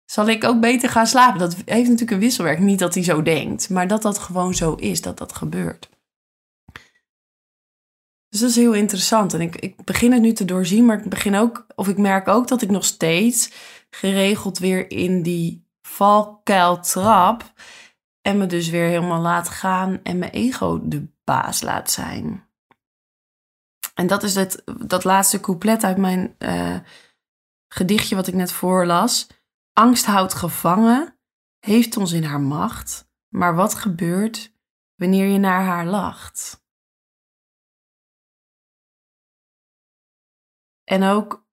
zal 0.06 0.28
ik 0.28 0.44
ook 0.44 0.60
beter 0.60 0.90
gaan 0.90 1.08
slapen. 1.08 1.40
Dat 1.40 1.56
heeft 1.56 1.66
natuurlijk 1.66 2.12
een 2.12 2.20
wisselwerk. 2.20 2.60
Niet 2.60 2.80
dat 2.80 2.94
hij 2.94 3.04
zo 3.04 3.22
denkt, 3.22 3.70
maar 3.70 3.88
dat 3.88 4.02
dat 4.02 4.18
gewoon 4.18 4.54
zo 4.54 4.74
is, 4.74 5.02
dat 5.02 5.18
dat 5.18 5.36
gebeurt. 5.36 5.90
Dus 8.30 8.40
dat 8.40 8.50
is 8.50 8.56
heel 8.56 8.74
interessant. 8.74 9.34
En 9.34 9.42
ik, 9.42 9.56
ik 9.56 9.84
begin 9.84 10.12
het 10.12 10.22
nu 10.22 10.34
te 10.34 10.46
doorzien, 10.46 10.86
maar 10.86 11.00
ik 11.00 11.10
begin 11.10 11.36
ook, 11.36 11.66
of 11.76 11.88
ik 11.88 11.98
merk 11.98 12.28
ook 12.28 12.48
dat 12.48 12.62
ik 12.62 12.70
nog 12.70 12.86
steeds 12.86 13.52
geregeld 13.90 14.58
weer 14.58 14.92
in 14.92 15.22
die 15.22 15.68
valkuil 15.82 16.80
trap. 16.80 17.54
En 18.22 18.38
me 18.38 18.46
dus 18.46 18.70
weer 18.70 18.88
helemaal 18.88 19.22
laat 19.22 19.50
gaan 19.50 20.00
en 20.04 20.18
mijn 20.18 20.32
ego 20.32 20.88
de 20.88 21.08
baas 21.24 21.62
laat 21.62 21.92
zijn. 21.92 22.45
En 23.96 24.08
dat 24.08 24.24
is 24.24 24.36
het, 24.36 24.64
dat 24.88 25.04
laatste 25.04 25.40
couplet 25.40 25.84
uit 25.84 25.98
mijn 25.98 26.36
uh, 26.40 26.80
gedichtje 27.68 28.16
wat 28.16 28.28
ik 28.28 28.34
net 28.34 28.52
voorlas. 28.52 29.28
Angst 29.74 30.06
houdt 30.06 30.34
gevangen, 30.34 31.18
heeft 31.60 31.98
ons 31.98 32.12
in 32.12 32.24
haar 32.24 32.42
macht. 32.42 33.10
Maar 33.28 33.56
wat 33.56 33.76
gebeurt 33.76 34.54
wanneer 34.96 35.28
je 35.28 35.38
naar 35.38 35.64
haar 35.64 35.86
lacht? 35.86 36.64
En 40.84 41.04
ook 41.04 41.48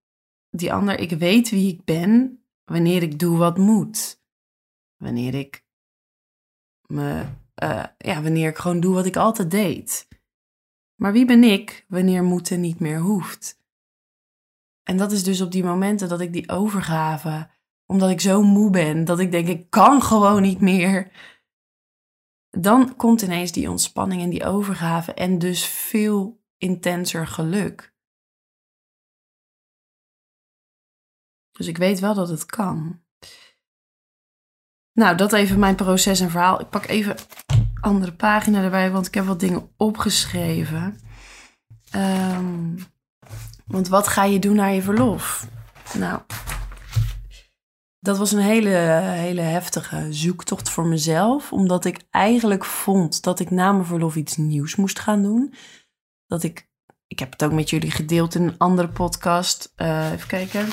die 0.50 0.72
ander, 0.72 0.98
ik 0.98 1.10
weet 1.10 1.50
wie 1.50 1.72
ik 1.72 1.84
ben 1.84 2.44
wanneer 2.64 3.02
ik 3.02 3.18
doe 3.18 3.38
wat 3.38 3.58
moet. 3.58 4.22
Wanneer 4.96 5.34
ik 5.34 5.64
me, 6.86 7.26
uh, 7.62 7.84
ja, 7.98 8.22
wanneer 8.22 8.48
ik 8.48 8.58
gewoon 8.58 8.80
doe 8.80 8.94
wat 8.94 9.06
ik 9.06 9.16
altijd 9.16 9.50
deed. 9.50 10.08
Maar 11.02 11.12
wie 11.12 11.24
ben 11.24 11.44
ik 11.44 11.84
wanneer 11.88 12.22
moeten 12.22 12.60
niet 12.60 12.80
meer 12.80 12.98
hoeft? 12.98 13.60
En 14.82 14.96
dat 14.96 15.12
is 15.12 15.24
dus 15.24 15.40
op 15.40 15.50
die 15.50 15.64
momenten 15.64 16.08
dat 16.08 16.20
ik 16.20 16.32
die 16.32 16.48
overgave, 16.48 17.50
omdat 17.86 18.10
ik 18.10 18.20
zo 18.20 18.42
moe 18.42 18.70
ben, 18.70 19.04
dat 19.04 19.18
ik 19.18 19.30
denk 19.30 19.48
ik 19.48 19.70
kan 19.70 20.02
gewoon 20.02 20.42
niet 20.42 20.60
meer. 20.60 21.12
Dan 22.50 22.96
komt 22.96 23.22
ineens 23.22 23.52
die 23.52 23.70
ontspanning 23.70 24.22
en 24.22 24.30
die 24.30 24.44
overgave 24.44 25.14
en 25.14 25.38
dus 25.38 25.66
veel 25.66 26.42
intenser 26.56 27.26
geluk. 27.26 27.94
Dus 31.50 31.66
ik 31.66 31.78
weet 31.78 32.00
wel 32.00 32.14
dat 32.14 32.28
het 32.28 32.46
kan. 32.46 33.02
Nou, 34.92 35.16
dat 35.16 35.32
even 35.32 35.58
mijn 35.58 35.76
proces 35.76 36.20
en 36.20 36.30
verhaal. 36.30 36.60
Ik 36.60 36.70
pak 36.70 36.86
even 36.86 37.16
andere 37.82 38.12
pagina 38.12 38.62
erbij, 38.62 38.90
want 38.90 39.06
ik 39.06 39.14
heb 39.14 39.24
wat 39.24 39.40
dingen 39.40 39.68
opgeschreven. 39.76 41.00
Um, 41.94 42.78
want 43.66 43.88
wat 43.88 44.08
ga 44.08 44.24
je 44.24 44.38
doen 44.38 44.56
na 44.56 44.66
je 44.66 44.82
verlof? 44.82 45.48
Nou, 45.94 46.20
dat 47.98 48.18
was 48.18 48.32
een 48.32 48.42
hele, 48.42 48.68
hele 49.02 49.40
heftige 49.40 50.06
zoektocht 50.10 50.70
voor 50.70 50.86
mezelf. 50.86 51.52
Omdat 51.52 51.84
ik 51.84 52.04
eigenlijk 52.10 52.64
vond 52.64 53.22
dat 53.22 53.40
ik 53.40 53.50
na 53.50 53.72
mijn 53.72 53.86
verlof 53.86 54.16
iets 54.16 54.36
nieuws 54.36 54.76
moest 54.76 54.98
gaan 54.98 55.22
doen. 55.22 55.54
Dat 56.26 56.42
ik, 56.42 56.68
ik 57.06 57.18
heb 57.18 57.32
het 57.32 57.44
ook 57.44 57.52
met 57.52 57.70
jullie 57.70 57.90
gedeeld 57.90 58.34
in 58.34 58.42
een 58.42 58.58
andere 58.58 58.88
podcast. 58.88 59.72
Uh, 59.76 60.12
even 60.12 60.28
kijken. 60.28 60.66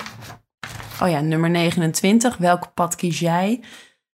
Oh 1.02 1.10
ja, 1.10 1.20
nummer 1.20 1.50
29. 1.50 2.38
Welk 2.38 2.74
pad 2.74 2.96
kies 2.96 3.20
jij? 3.20 3.64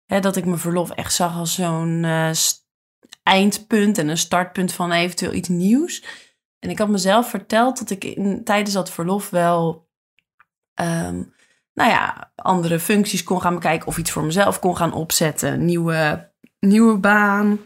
dat 0.06 0.36
ik 0.36 0.44
mijn 0.44 0.58
verlof 0.58 0.90
echt 0.90 1.14
zag 1.14 1.36
als 1.36 1.54
zo'n 1.54 2.02
uh, 2.02 2.30
eindpunt 3.24 3.98
en 3.98 4.08
een 4.08 4.18
startpunt 4.18 4.72
van 4.72 4.92
eventueel 4.92 5.32
iets 5.32 5.48
nieuws. 5.48 6.04
En 6.58 6.70
ik 6.70 6.78
had 6.78 6.88
mezelf 6.88 7.30
verteld 7.30 7.78
dat 7.78 7.90
ik 7.90 8.04
in, 8.04 8.44
tijdens 8.44 8.74
dat 8.74 8.90
verlof 8.90 9.30
wel, 9.30 9.88
um, 10.80 11.34
nou 11.72 11.90
ja, 11.90 12.32
andere 12.34 12.80
functies 12.80 13.22
kon 13.22 13.40
gaan 13.40 13.54
bekijken 13.54 13.86
of 13.86 13.98
iets 13.98 14.10
voor 14.10 14.24
mezelf 14.24 14.58
kon 14.58 14.76
gaan 14.76 14.92
opzetten. 14.92 15.64
Nieuwe, 15.64 16.32
nieuwe 16.58 16.98
baan 16.98 17.60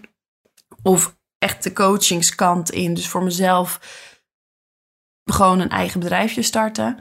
of 0.83 1.17
echt 1.39 1.63
de 1.63 1.73
coachingskant 1.73 2.71
in. 2.71 2.95
Dus 2.95 3.09
voor 3.09 3.23
mezelf 3.23 3.81
gewoon 5.25 5.61
een 5.61 5.71
eigen 5.71 6.01
bedrijfje 6.01 6.43
starten. 6.43 6.99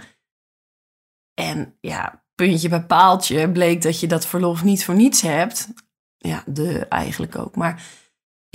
En 1.34 1.78
ja, 1.82 2.24
puntje 2.36 2.70
bij 2.70 2.86
paaltje 2.86 3.52
bleek 3.52 3.82
dat 3.82 4.00
je 4.00 4.08
dat 4.08 4.26
verlof 4.26 4.64
niet 4.64 4.86
voor 4.86 4.96
niets 4.96 5.22
hebt. 5.22 5.68
Ja, 6.18 6.44
de 6.46 6.86
eigenlijk 6.86 7.38
ook. 7.38 7.56
Maar 7.56 7.84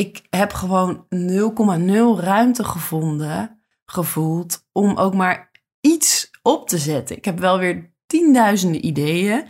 ik 0.03 0.27
heb 0.31 0.53
gewoon 0.53 1.07
0,0 1.15 2.25
ruimte 2.25 2.65
gevonden, 2.65 3.63
gevoeld, 3.85 4.69
om 4.73 4.97
ook 4.97 5.15
maar 5.15 5.51
iets 5.81 6.31
op 6.43 6.69
te 6.69 6.79
zetten. 6.79 7.17
Ik 7.17 7.25
heb 7.25 7.39
wel 7.39 7.59
weer 7.59 7.95
tienduizenden 8.07 8.87
ideeën. 8.87 9.47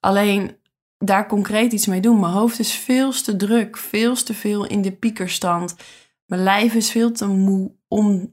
Alleen 0.00 0.56
daar 0.98 1.28
concreet 1.28 1.72
iets 1.72 1.86
mee 1.86 2.00
doen. 2.00 2.20
Mijn 2.20 2.32
hoofd 2.32 2.58
is 2.58 2.72
veel 2.72 3.10
te 3.10 3.36
druk, 3.36 3.76
veel 3.76 4.14
te 4.14 4.34
veel 4.34 4.66
in 4.66 4.82
de 4.82 4.92
piekerstand. 4.92 5.76
Mijn 6.26 6.42
lijf 6.42 6.74
is 6.74 6.90
veel 6.90 7.12
te 7.12 7.26
moe 7.26 7.74
om 7.88 8.30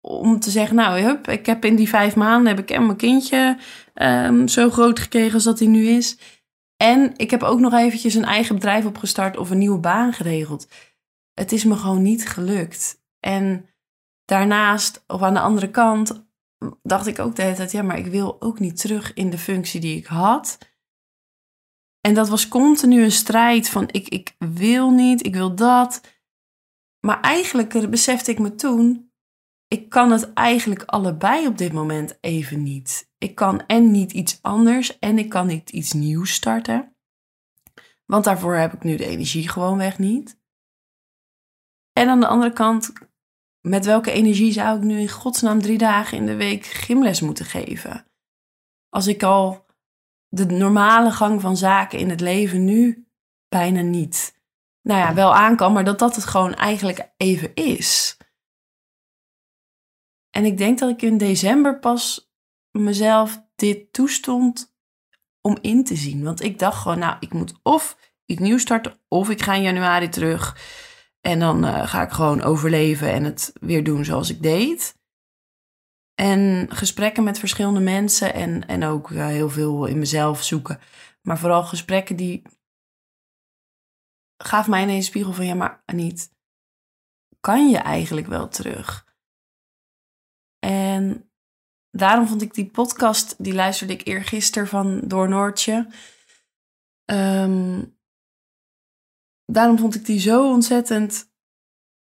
om 0.00 0.40
te 0.40 0.50
zeggen, 0.50 0.76
nou, 0.76 1.00
hup, 1.00 1.28
ik 1.28 1.46
heb 1.46 1.64
in 1.64 1.76
die 1.76 1.88
vijf 1.88 2.16
maanden 2.16 2.46
heb 2.46 2.58
ik 2.58 2.70
en 2.70 2.86
mijn 2.86 2.96
kindje 2.96 3.58
um, 3.94 4.48
zo 4.48 4.70
groot 4.70 5.00
gekregen 5.00 5.34
als 5.34 5.44
dat 5.44 5.58
hij 5.58 5.68
nu 5.68 5.86
is. 5.86 6.18
En 6.76 7.12
ik 7.16 7.30
heb 7.30 7.42
ook 7.42 7.60
nog 7.60 7.72
eventjes 7.72 8.14
een 8.14 8.24
eigen 8.24 8.54
bedrijf 8.54 8.86
opgestart 8.86 9.36
of 9.36 9.50
een 9.50 9.58
nieuwe 9.58 9.78
baan 9.78 10.12
geregeld. 10.12 10.66
Het 11.34 11.52
is 11.52 11.64
me 11.64 11.76
gewoon 11.76 12.02
niet 12.02 12.28
gelukt. 12.28 13.02
En 13.20 13.68
daarnaast, 14.24 15.04
of 15.06 15.22
aan 15.22 15.34
de 15.34 15.40
andere 15.40 15.70
kant, 15.70 16.26
dacht 16.82 17.06
ik 17.06 17.18
ook 17.18 17.36
de 17.36 17.42
hele 17.42 17.54
tijd, 17.54 17.72
ja, 17.72 17.82
maar 17.82 17.98
ik 17.98 18.06
wil 18.06 18.42
ook 18.42 18.58
niet 18.58 18.80
terug 18.80 19.12
in 19.12 19.30
de 19.30 19.38
functie 19.38 19.80
die 19.80 19.96
ik 19.96 20.06
had. 20.06 20.58
En 22.00 22.14
dat 22.14 22.28
was 22.28 22.48
continu 22.48 23.02
een 23.02 23.12
strijd 23.12 23.68
van 23.68 23.88
ik, 23.90 24.08
ik 24.08 24.36
wil 24.38 24.90
niet, 24.90 25.26
ik 25.26 25.34
wil 25.34 25.54
dat. 25.54 26.00
Maar 27.00 27.20
eigenlijk 27.20 27.90
besefte 27.90 28.30
ik 28.30 28.38
me 28.38 28.54
toen, 28.54 29.12
ik 29.68 29.88
kan 29.88 30.10
het 30.10 30.32
eigenlijk 30.32 30.82
allebei 30.82 31.46
op 31.46 31.58
dit 31.58 31.72
moment 31.72 32.18
even 32.20 32.62
niet. 32.62 33.10
Ik 33.18 33.34
kan 33.34 33.66
en 33.66 33.90
niet 33.90 34.12
iets 34.12 34.38
anders 34.42 34.98
en 34.98 35.18
ik 35.18 35.28
kan 35.28 35.46
niet 35.46 35.70
iets 35.70 35.92
nieuws 35.92 36.32
starten. 36.32 36.96
Want 38.06 38.24
daarvoor 38.24 38.54
heb 38.54 38.72
ik 38.72 38.82
nu 38.82 38.96
de 38.96 39.06
energie 39.06 39.48
gewoonweg 39.48 39.98
niet. 39.98 40.40
En 41.92 42.08
aan 42.08 42.20
de 42.20 42.26
andere 42.26 42.52
kant, 42.52 42.92
met 43.60 43.84
welke 43.84 44.10
energie 44.10 44.52
zou 44.52 44.76
ik 44.76 44.82
nu 44.82 44.98
in 44.98 45.08
godsnaam 45.08 45.62
drie 45.62 45.78
dagen 45.78 46.18
in 46.18 46.26
de 46.26 46.36
week 46.36 46.64
gymles 46.64 47.20
moeten 47.20 47.44
geven? 47.44 48.06
Als 48.88 49.06
ik 49.06 49.22
al 49.22 49.66
de 50.28 50.46
normale 50.46 51.10
gang 51.10 51.40
van 51.40 51.56
zaken 51.56 51.98
in 51.98 52.10
het 52.10 52.20
leven 52.20 52.64
nu 52.64 53.06
bijna 53.48 53.80
niet, 53.80 54.40
nou 54.82 55.00
ja, 55.00 55.14
wel 55.14 55.34
aan 55.34 55.56
kan, 55.56 55.72
maar 55.72 55.84
dat 55.84 55.98
dat 55.98 56.14
het 56.14 56.24
gewoon 56.24 56.54
eigenlijk 56.54 57.12
even 57.16 57.54
is. 57.54 58.16
En 60.30 60.44
ik 60.44 60.58
denk 60.58 60.78
dat 60.78 60.90
ik 60.90 61.02
in 61.02 61.18
december 61.18 61.78
pas 61.78 62.32
mezelf 62.70 63.44
dit 63.54 63.92
toestond 63.92 64.74
om 65.40 65.58
in 65.60 65.84
te 65.84 65.96
zien. 65.96 66.24
Want 66.24 66.42
ik 66.42 66.58
dacht 66.58 66.80
gewoon, 66.80 66.98
nou, 66.98 67.16
ik 67.20 67.32
moet 67.32 67.54
of 67.62 67.96
iets 68.26 68.40
nieuws 68.40 68.62
starten, 68.62 68.98
of 69.08 69.30
ik 69.30 69.42
ga 69.42 69.54
in 69.54 69.62
januari 69.62 70.08
terug. 70.08 70.56
En 71.22 71.38
dan 71.38 71.64
uh, 71.64 71.86
ga 71.86 72.02
ik 72.02 72.10
gewoon 72.10 72.42
overleven 72.42 73.12
en 73.12 73.24
het 73.24 73.52
weer 73.60 73.84
doen 73.84 74.04
zoals 74.04 74.30
ik 74.30 74.42
deed. 74.42 75.00
En 76.14 76.66
gesprekken 76.70 77.24
met 77.24 77.38
verschillende 77.38 77.80
mensen 77.80 78.34
en, 78.34 78.66
en 78.66 78.84
ook 78.84 79.10
uh, 79.10 79.26
heel 79.26 79.50
veel 79.50 79.86
in 79.86 79.98
mezelf 79.98 80.42
zoeken. 80.42 80.80
Maar 81.22 81.38
vooral 81.38 81.64
gesprekken 81.64 82.16
die 82.16 82.42
gaf 84.36 84.68
mij 84.68 84.82
ineens 84.82 84.98
een 84.98 85.10
spiegel 85.10 85.32
van, 85.32 85.46
ja, 85.46 85.54
maar 85.54 85.82
niet, 85.86 86.34
kan 87.40 87.70
je 87.70 87.78
eigenlijk 87.78 88.26
wel 88.26 88.48
terug? 88.48 89.16
En 90.58 91.30
daarom 91.90 92.26
vond 92.26 92.42
ik 92.42 92.54
die 92.54 92.70
podcast, 92.70 93.44
die 93.44 93.54
luisterde 93.54 93.92
ik 93.92 94.06
eergisteren 94.06 94.68
van 94.68 95.00
Door 95.00 95.28
Noortje. 95.28 95.86
Um, 97.10 98.00
daarom 99.52 99.78
vond 99.78 99.94
ik 99.94 100.04
die 100.04 100.20
zo 100.20 100.52
ontzettend 100.52 101.32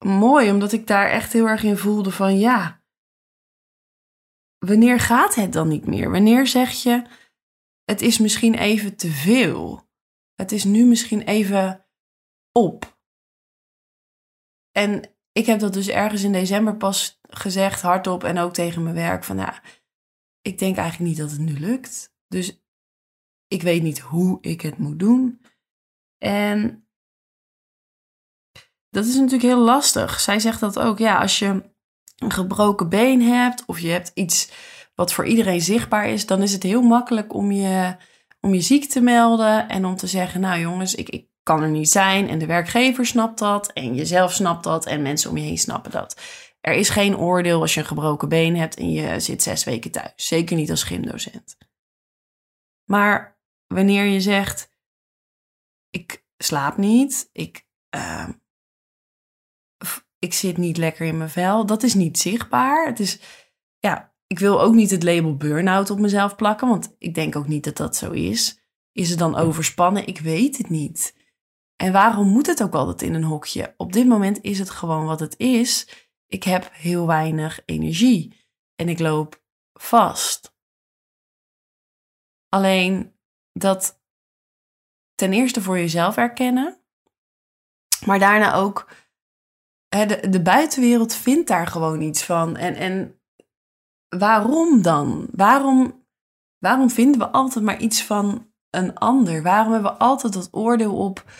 mooi, 0.05 0.51
omdat 0.51 0.71
ik 0.71 0.87
daar 0.87 1.09
echt 1.09 1.33
heel 1.33 1.47
erg 1.47 1.63
in 1.63 1.77
voelde 1.77 2.11
van 2.11 2.37
ja, 2.39 2.83
wanneer 4.65 4.99
gaat 4.99 5.35
het 5.35 5.53
dan 5.53 5.67
niet 5.67 5.85
meer? 5.85 6.11
Wanneer 6.11 6.47
zeg 6.47 6.71
je, 6.71 7.03
het 7.83 8.01
is 8.01 8.17
misschien 8.17 8.53
even 8.53 8.95
te 8.95 9.09
veel. 9.09 9.89
Het 10.33 10.51
is 10.51 10.63
nu 10.63 10.85
misschien 10.85 11.21
even 11.21 11.85
op. 12.51 12.99
En 14.71 15.15
ik 15.31 15.45
heb 15.45 15.59
dat 15.59 15.73
dus 15.73 15.87
ergens 15.87 16.23
in 16.23 16.31
december 16.31 16.77
pas 16.77 17.19
gezegd, 17.21 17.81
hardop 17.81 18.23
en 18.23 18.37
ook 18.37 18.53
tegen 18.53 18.83
mijn 18.83 18.95
werk, 18.95 19.23
van 19.23 19.37
ja, 19.37 19.63
ik 20.41 20.59
denk 20.59 20.77
eigenlijk 20.77 21.09
niet 21.09 21.19
dat 21.19 21.31
het 21.31 21.39
nu 21.39 21.59
lukt. 21.59 22.15
Dus 22.27 22.63
ik 23.47 23.61
weet 23.61 23.83
niet 23.83 23.99
hoe 23.99 24.37
ik 24.41 24.61
het 24.61 24.77
moet 24.77 24.99
doen. 24.99 25.41
En 26.17 26.84
dat 28.95 29.05
is 29.05 29.15
natuurlijk 29.15 29.43
heel 29.43 29.59
lastig. 29.59 30.19
Zij 30.19 30.39
zegt 30.39 30.59
dat 30.59 30.79
ook. 30.79 30.97
Ja, 30.97 31.19
als 31.19 31.39
je 31.39 31.63
een 32.15 32.31
gebroken 32.31 32.89
been 32.89 33.21
hebt 33.21 33.63
of 33.65 33.79
je 33.79 33.89
hebt 33.89 34.11
iets 34.13 34.51
wat 34.93 35.13
voor 35.13 35.25
iedereen 35.25 35.61
zichtbaar 35.61 36.09
is, 36.09 36.25
dan 36.25 36.41
is 36.41 36.53
het 36.53 36.63
heel 36.63 36.81
makkelijk 36.81 37.33
om 37.33 37.51
je, 37.51 37.95
om 38.39 38.53
je 38.53 38.61
ziek 38.61 38.89
te 38.89 39.01
melden 39.01 39.69
en 39.69 39.85
om 39.85 39.95
te 39.95 40.07
zeggen, 40.07 40.41
nou 40.41 40.59
jongens, 40.59 40.95
ik, 40.95 41.09
ik 41.09 41.27
kan 41.43 41.61
er 41.61 41.69
niet 41.69 41.89
zijn 41.89 42.29
en 42.29 42.39
de 42.39 42.45
werkgever 42.45 43.05
snapt 43.05 43.39
dat 43.39 43.71
en 43.73 43.95
jezelf 43.95 44.33
snapt 44.33 44.63
dat 44.63 44.85
en 44.85 45.01
mensen 45.01 45.29
om 45.29 45.37
je 45.37 45.43
heen 45.43 45.57
snappen 45.57 45.91
dat. 45.91 46.21
Er 46.61 46.73
is 46.73 46.89
geen 46.89 47.17
oordeel 47.17 47.61
als 47.61 47.73
je 47.73 47.79
een 47.79 47.85
gebroken 47.85 48.29
been 48.29 48.55
hebt 48.55 48.75
en 48.75 48.91
je 48.91 49.19
zit 49.19 49.43
zes 49.43 49.63
weken 49.63 49.91
thuis. 49.91 50.13
Zeker 50.15 50.55
niet 50.55 50.69
als 50.69 50.83
gymdocent. 50.83 51.57
Maar 52.83 53.39
wanneer 53.67 54.05
je 54.05 54.21
zegt, 54.21 54.69
ik 55.89 56.25
slaap 56.37 56.77
niet, 56.77 57.29
ik, 57.31 57.67
uh, 57.95 58.29
ik 60.19 60.33
zit 60.33 60.57
niet 60.57 60.77
lekker 60.77 61.05
in 61.05 61.17
mijn 61.17 61.29
vel, 61.29 61.65
dat 61.65 61.83
is 61.83 61.93
niet 61.93 62.19
zichtbaar. 62.19 62.85
Het 62.85 62.99
is, 62.99 63.19
ja, 63.79 64.13
ik 64.27 64.39
wil 64.39 64.61
ook 64.61 64.73
niet 64.73 64.91
het 64.91 65.03
label 65.03 65.35
burn-out 65.35 65.89
op 65.89 65.99
mezelf 65.99 66.35
plakken, 66.35 66.67
want 66.67 66.95
ik 66.99 67.13
denk 67.13 67.35
ook 67.35 67.47
niet 67.47 67.63
dat 67.63 67.77
dat 67.77 67.95
zo 67.95 68.11
is. 68.11 68.59
Is 68.91 69.09
het 69.09 69.19
dan 69.19 69.35
overspannen? 69.35 70.07
Ik 70.07 70.19
weet 70.19 70.57
het 70.57 70.69
niet. 70.69 71.15
En 71.75 71.91
waarom 71.91 72.27
moet 72.27 72.47
het 72.47 72.63
ook 72.63 72.73
altijd 72.73 73.01
in 73.01 73.13
een 73.13 73.23
hokje? 73.23 73.73
Op 73.77 73.93
dit 73.93 74.07
moment 74.07 74.41
is 74.41 74.59
het 74.59 74.69
gewoon 74.69 75.05
wat 75.05 75.19
het 75.19 75.37
is. 75.37 75.87
Ik 76.27 76.43
heb 76.43 76.69
heel 76.71 77.07
weinig 77.07 77.61
energie 77.65 78.47
en 78.75 78.89
ik 78.89 78.99
loop 78.99 79.43
vast. 79.73 80.55
Alleen 82.49 83.15
dat 83.51 84.03
ten 85.15 85.33
eerste 85.33 85.61
voor 85.61 85.77
jezelf 85.77 86.17
erkennen, 86.17 86.79
maar 88.05 88.19
daarna 88.19 88.53
ook 88.53 88.89
de, 90.03 90.29
de 90.29 90.41
buitenwereld 90.41 91.15
vindt 91.15 91.47
daar 91.47 91.67
gewoon 91.67 92.01
iets 92.01 92.23
van. 92.23 92.57
En, 92.57 92.75
en 92.75 93.19
waarom 94.17 94.81
dan? 94.81 95.27
Waarom, 95.31 96.05
waarom 96.57 96.89
vinden 96.89 97.19
we 97.19 97.29
altijd 97.29 97.65
maar 97.65 97.79
iets 97.79 98.03
van 98.03 98.51
een 98.69 98.95
ander? 98.95 99.43
Waarom 99.43 99.73
hebben 99.73 99.91
we 99.91 99.97
altijd 99.97 100.33
dat 100.33 100.47
oordeel 100.51 100.95
op 100.97 101.31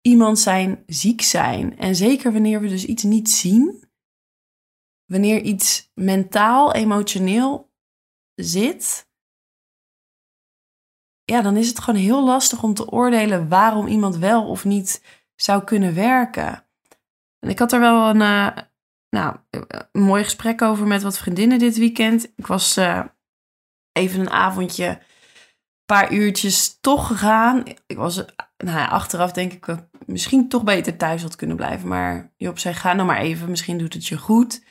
iemand 0.00 0.38
zijn 0.38 0.82
ziek 0.86 1.22
zijn? 1.22 1.78
En 1.78 1.96
zeker 1.96 2.32
wanneer 2.32 2.60
we 2.60 2.68
dus 2.68 2.84
iets 2.84 3.02
niet 3.02 3.30
zien, 3.30 3.84
wanneer 5.04 5.40
iets 5.40 5.90
mentaal, 5.94 6.72
emotioneel 6.72 7.70
zit, 8.34 9.08
ja, 11.24 11.42
dan 11.42 11.56
is 11.56 11.68
het 11.68 11.78
gewoon 11.78 12.00
heel 12.00 12.24
lastig 12.24 12.62
om 12.62 12.74
te 12.74 12.90
oordelen 12.90 13.48
waarom 13.48 13.86
iemand 13.86 14.16
wel 14.16 14.48
of 14.48 14.64
niet 14.64 15.02
zou 15.34 15.64
kunnen 15.64 15.94
werken. 15.94 16.65
En 17.38 17.48
ik 17.48 17.58
had 17.58 17.72
er 17.72 17.80
wel 17.80 18.08
een, 18.08 18.20
uh, 18.20 18.48
nou, 19.10 19.36
mooi 19.92 20.24
gesprek 20.24 20.62
over 20.62 20.86
met 20.86 21.02
wat 21.02 21.18
vriendinnen 21.18 21.58
dit 21.58 21.76
weekend. 21.76 22.32
Ik 22.36 22.46
was 22.46 22.78
uh, 22.78 23.02
even 23.92 24.20
een 24.20 24.30
avondje, 24.30 24.86
een 24.86 24.98
paar 25.86 26.12
uurtjes 26.12 26.80
toch 26.80 27.06
gegaan. 27.06 27.62
Ik 27.86 27.96
was, 27.96 28.16
nou 28.56 28.78
ja, 28.78 28.86
achteraf 28.86 29.32
denk 29.32 29.52
ik, 29.52 29.66
uh, 29.66 29.76
misschien 30.06 30.48
toch 30.48 30.64
beter 30.64 30.96
thuis 30.96 31.22
had 31.22 31.36
kunnen 31.36 31.56
blijven. 31.56 31.88
Maar 31.88 32.32
Job 32.36 32.58
zei, 32.58 32.74
ga 32.74 32.92
nou 32.92 33.06
maar 33.06 33.20
even, 33.20 33.50
misschien 33.50 33.78
doet 33.78 33.94
het 33.94 34.06
je 34.06 34.18
goed. 34.18 34.64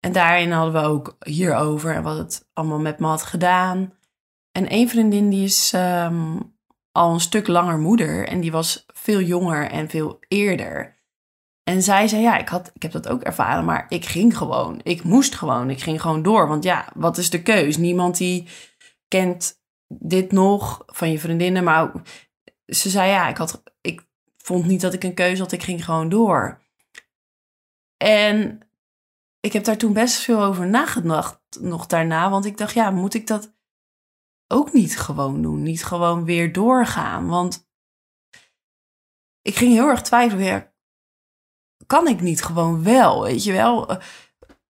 En 0.00 0.12
daarin 0.12 0.50
hadden 0.50 0.82
we 0.82 0.88
ook 0.88 1.16
hierover 1.24 1.94
en 1.94 2.02
wat 2.02 2.18
het 2.18 2.48
allemaal 2.52 2.78
met 2.78 2.98
me 2.98 3.06
had 3.06 3.22
gedaan. 3.22 3.92
En 4.52 4.68
één 4.68 4.88
vriendin 4.88 5.30
die 5.30 5.44
is 5.44 5.72
um, 5.72 6.56
al 6.92 7.12
een 7.12 7.20
stuk 7.20 7.46
langer 7.46 7.78
moeder 7.78 8.28
en 8.28 8.40
die 8.40 8.52
was 8.52 8.84
veel 8.86 9.20
jonger 9.20 9.70
en 9.70 9.88
veel 9.88 10.18
eerder. 10.28 10.98
En 11.70 11.82
zij 11.82 12.08
zei, 12.08 12.22
ja, 12.22 12.36
ik, 12.38 12.48
had, 12.48 12.70
ik 12.74 12.82
heb 12.82 12.92
dat 12.92 13.08
ook 13.08 13.22
ervaren, 13.22 13.64
maar 13.64 13.86
ik 13.88 14.04
ging 14.04 14.36
gewoon. 14.36 14.80
Ik 14.82 15.02
moest 15.02 15.34
gewoon. 15.34 15.70
Ik 15.70 15.80
ging 15.80 16.00
gewoon 16.00 16.22
door. 16.22 16.48
Want 16.48 16.64
ja, 16.64 16.88
wat 16.94 17.18
is 17.18 17.30
de 17.30 17.42
keus? 17.42 17.76
Niemand 17.76 18.16
die 18.16 18.48
kent 19.08 19.62
dit 19.88 20.32
nog 20.32 20.82
van 20.86 21.10
je 21.10 21.18
vriendinnen. 21.18 21.64
Maar 21.64 21.82
ook, 21.82 21.92
ze 22.66 22.90
zei, 22.90 23.10
ja, 23.10 23.28
ik, 23.28 23.36
had, 23.36 23.62
ik 23.80 24.08
vond 24.36 24.66
niet 24.66 24.80
dat 24.80 24.94
ik 24.94 25.04
een 25.04 25.14
keuze 25.14 25.42
had. 25.42 25.52
Ik 25.52 25.62
ging 25.62 25.84
gewoon 25.84 26.08
door. 26.08 26.62
En 27.96 28.60
ik 29.40 29.52
heb 29.52 29.64
daar 29.64 29.78
toen 29.78 29.92
best 29.92 30.16
veel 30.16 30.42
over 30.42 30.66
nagedacht 30.66 31.40
nog 31.60 31.86
daarna. 31.86 32.30
Want 32.30 32.44
ik 32.44 32.56
dacht, 32.56 32.74
ja, 32.74 32.90
moet 32.90 33.14
ik 33.14 33.26
dat 33.26 33.54
ook 34.46 34.72
niet 34.72 34.98
gewoon 34.98 35.42
doen? 35.42 35.62
Niet 35.62 35.84
gewoon 35.84 36.24
weer 36.24 36.52
doorgaan? 36.52 37.28
Want 37.28 37.68
ik 39.42 39.56
ging 39.56 39.72
heel 39.72 39.88
erg 39.88 40.02
twijfelen. 40.02 40.74
Kan 41.90 42.08
ik 42.08 42.20
niet 42.20 42.42
gewoon 42.42 42.82
wel, 42.82 43.22
weet 43.22 43.44
je 43.44 43.52
wel? 43.52 43.88
Eh, 43.88 43.96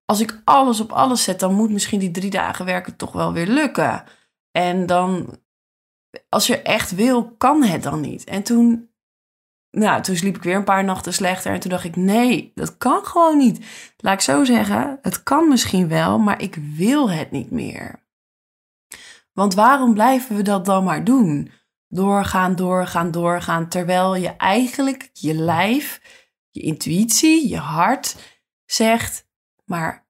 als 0.05 0.21
ik 0.21 0.41
alles 0.45 0.81
op 0.81 0.93
alles 0.93 1.23
zet, 1.23 1.41
dan 1.41 1.55
moet 1.55 1.71
misschien 1.71 1.99
die 1.99 2.11
drie 2.11 2.31
dagen 2.31 2.65
werken 2.65 2.97
toch 2.97 3.13
wel 3.13 3.33
weer 3.33 3.47
lukken. 3.47 4.05
En 4.51 4.87
dan, 4.87 5.39
als 6.29 6.47
je 6.47 6.63
echt 6.63 6.95
wil, 6.95 7.31
kan 7.37 7.63
het 7.63 7.83
dan 7.83 8.01
niet. 8.01 8.25
En 8.25 8.43
toen, 8.43 8.91
nou, 9.71 10.03
toen 10.03 10.17
sliep 10.17 10.37
ik 10.37 10.43
weer 10.43 10.57
een 10.57 10.65
paar 10.65 10.85
nachten 10.85 11.13
slechter. 11.13 11.53
En 11.53 11.61
toen 11.61 11.71
dacht 11.71 11.85
ik, 11.85 11.97
nee, 11.97 12.53
dat 12.55 12.77
kan 12.77 13.05
gewoon 13.05 13.39
niet. 13.39 13.67
Laat 13.97 14.15
ik 14.15 14.21
zo 14.21 14.45
zeggen, 14.45 14.99
het 15.03 15.23
kan 15.23 15.49
misschien 15.49 15.89
wel, 15.89 16.19
maar 16.19 16.43
ik 16.43 16.55
wil 16.77 17.11
het 17.11 17.31
niet 17.31 17.51
meer. 17.51 18.03
Want 19.33 19.55
waarom 19.55 19.95
blijven 19.95 20.37
we 20.37 20.43
dat 20.43 20.65
dan 20.65 20.85
maar 20.85 21.05
doen? 21.05 21.51
Doorgaan, 21.89 22.57
doorgaan, 22.57 23.11
doorgaan, 23.11 23.69
terwijl 23.69 24.17
je 24.17 24.29
eigenlijk 24.29 25.11
je 25.13 25.35
lijf 25.35 26.01
je 26.51 26.61
intuïtie, 26.61 27.49
je 27.49 27.59
hart 27.59 28.41
zegt, 28.65 29.29
maar 29.65 30.09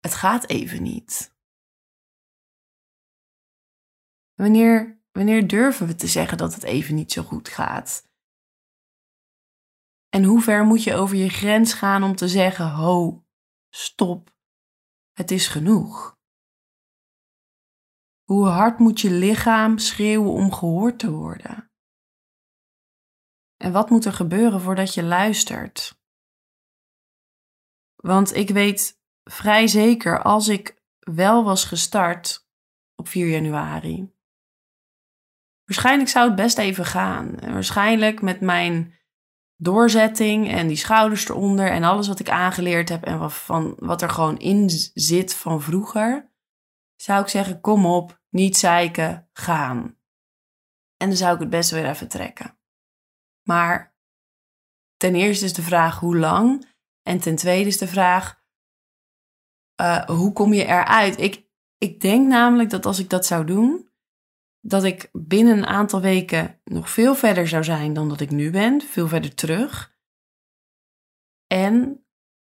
het 0.00 0.14
gaat 0.14 0.48
even 0.48 0.82
niet. 0.82 1.36
Wanneer, 4.34 5.02
wanneer 5.12 5.48
durven 5.48 5.86
we 5.86 5.94
te 5.94 6.06
zeggen 6.06 6.38
dat 6.38 6.54
het 6.54 6.62
even 6.62 6.94
niet 6.94 7.12
zo 7.12 7.22
goed 7.22 7.48
gaat? 7.48 8.08
En 10.08 10.24
hoe 10.24 10.40
ver 10.40 10.64
moet 10.64 10.82
je 10.82 10.94
over 10.94 11.16
je 11.16 11.28
grens 11.28 11.72
gaan 11.72 12.02
om 12.02 12.16
te 12.16 12.28
zeggen: 12.28 12.70
ho, 12.70 13.24
stop, 13.68 14.36
het 15.12 15.30
is 15.30 15.48
genoeg? 15.48 16.18
Hoe 18.22 18.46
hard 18.46 18.78
moet 18.78 19.00
je 19.00 19.10
lichaam 19.10 19.78
schreeuwen 19.78 20.32
om 20.32 20.52
gehoord 20.52 20.98
te 20.98 21.10
worden? 21.10 21.73
En 23.64 23.72
wat 23.72 23.90
moet 23.90 24.04
er 24.04 24.12
gebeuren 24.12 24.60
voordat 24.60 24.94
je 24.94 25.02
luistert? 25.02 25.98
Want 27.94 28.34
ik 28.34 28.50
weet 28.50 29.00
vrij 29.24 29.66
zeker, 29.66 30.22
als 30.22 30.48
ik 30.48 30.82
wel 30.98 31.44
was 31.44 31.64
gestart 31.64 32.48
op 32.94 33.08
4 33.08 33.28
januari, 33.28 34.12
waarschijnlijk 35.64 36.10
zou 36.10 36.26
het 36.26 36.36
best 36.36 36.58
even 36.58 36.84
gaan. 36.84 37.40
Waarschijnlijk 37.40 38.22
met 38.22 38.40
mijn 38.40 38.94
doorzetting 39.56 40.50
en 40.50 40.66
die 40.66 40.76
schouders 40.76 41.28
eronder 41.28 41.70
en 41.70 41.84
alles 41.84 42.08
wat 42.08 42.20
ik 42.20 42.28
aangeleerd 42.28 42.88
heb 42.88 43.04
en 43.04 43.30
van 43.30 43.74
wat 43.78 44.02
er 44.02 44.10
gewoon 44.10 44.38
in 44.38 44.70
zit 44.94 45.34
van 45.34 45.62
vroeger, 45.62 46.30
zou 46.96 47.22
ik 47.22 47.28
zeggen: 47.28 47.60
kom 47.60 47.86
op, 47.86 48.20
niet 48.28 48.56
zeiken, 48.56 49.28
gaan. 49.32 49.96
En 50.96 51.08
dan 51.08 51.16
zou 51.16 51.34
ik 51.34 51.40
het 51.40 51.50
best 51.50 51.70
weer 51.70 51.88
even 51.88 52.08
trekken. 52.08 52.58
Maar 53.44 53.96
ten 54.96 55.14
eerste 55.14 55.44
is 55.44 55.52
de 55.52 55.62
vraag 55.62 55.98
hoe 55.98 56.16
lang. 56.16 56.72
En 57.02 57.20
ten 57.20 57.36
tweede 57.36 57.68
is 57.68 57.78
de 57.78 57.88
vraag 57.88 58.42
uh, 59.80 60.04
hoe 60.04 60.32
kom 60.32 60.52
je 60.52 60.64
eruit? 60.64 61.20
Ik, 61.20 61.46
ik 61.78 62.00
denk 62.00 62.28
namelijk 62.28 62.70
dat 62.70 62.86
als 62.86 62.98
ik 62.98 63.10
dat 63.10 63.26
zou 63.26 63.46
doen, 63.46 63.88
dat 64.60 64.84
ik 64.84 65.08
binnen 65.12 65.56
een 65.56 65.66
aantal 65.66 66.00
weken 66.00 66.60
nog 66.64 66.90
veel 66.90 67.14
verder 67.14 67.48
zou 67.48 67.64
zijn 67.64 67.92
dan 67.92 68.08
dat 68.08 68.20
ik 68.20 68.30
nu 68.30 68.50
ben, 68.50 68.80
veel 68.80 69.08
verder 69.08 69.34
terug. 69.34 69.96
En 71.46 72.06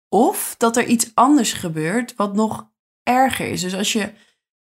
of 0.09 0.55
dat 0.59 0.77
er 0.77 0.87
iets 0.87 1.15
anders 1.15 1.53
gebeurt 1.53 2.15
wat 2.15 2.35
nog 2.35 2.71
erger 3.03 3.47
is. 3.47 3.61
Dus 3.61 3.75
als 3.75 3.93
je, 3.93 4.13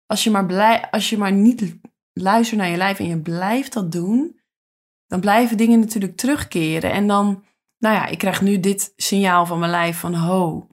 als 0.06 0.24
je, 0.24 0.30
maar, 0.30 0.46
blij, 0.46 0.90
als 0.90 1.10
je 1.10 1.18
maar 1.18 1.32
niet 1.32 1.76
luistert 2.12 2.60
naar 2.60 2.70
je 2.70 2.76
lijf 2.76 2.98
en 2.98 3.08
je 3.08 3.20
blijft 3.20 3.72
dat 3.72 3.92
doen, 3.92 4.40
dan 5.14 5.22
blijven 5.22 5.56
dingen 5.56 5.80
natuurlijk 5.80 6.16
terugkeren. 6.16 6.92
En 6.92 7.06
dan, 7.06 7.44
nou 7.78 7.94
ja, 7.94 8.06
ik 8.06 8.18
krijg 8.18 8.42
nu 8.42 8.60
dit 8.60 8.92
signaal 8.96 9.46
van 9.46 9.58
mijn 9.58 9.70
lijf 9.70 9.98
van, 9.98 10.14
ho, 10.14 10.68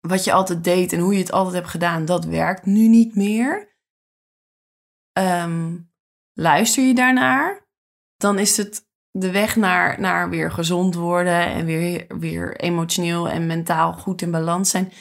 wat 0.00 0.24
je 0.24 0.32
altijd 0.32 0.64
deed 0.64 0.92
en 0.92 0.98
hoe 0.98 1.12
je 1.12 1.18
het 1.18 1.32
altijd 1.32 1.54
hebt 1.54 1.68
gedaan, 1.68 2.04
dat 2.04 2.24
werkt 2.24 2.66
nu 2.66 2.88
niet 2.88 3.14
meer. 3.14 3.76
Um, 5.18 5.92
luister 6.32 6.84
je 6.84 6.94
daarnaar, 6.94 7.68
dan 8.16 8.38
is 8.38 8.56
het 8.56 8.88
de 9.10 9.30
weg 9.30 9.56
naar, 9.56 10.00
naar 10.00 10.30
weer 10.30 10.50
gezond 10.50 10.94
worden 10.94 11.46
en 11.46 11.64
weer, 11.64 12.04
weer 12.18 12.56
emotioneel 12.56 13.28
en 13.28 13.46
mentaal 13.46 13.92
goed 13.92 14.22
in 14.22 14.30
balans 14.30 14.70
zijn, 14.70 14.92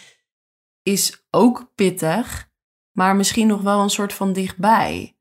is 0.82 1.26
ook 1.30 1.71
pittig, 1.76 2.52
maar 2.91 3.15
misschien 3.15 3.47
nog 3.47 3.62
wel 3.62 3.82
een 3.82 3.89
soort 3.89 4.13
van 4.13 4.34
dichtbij. 4.34 5.12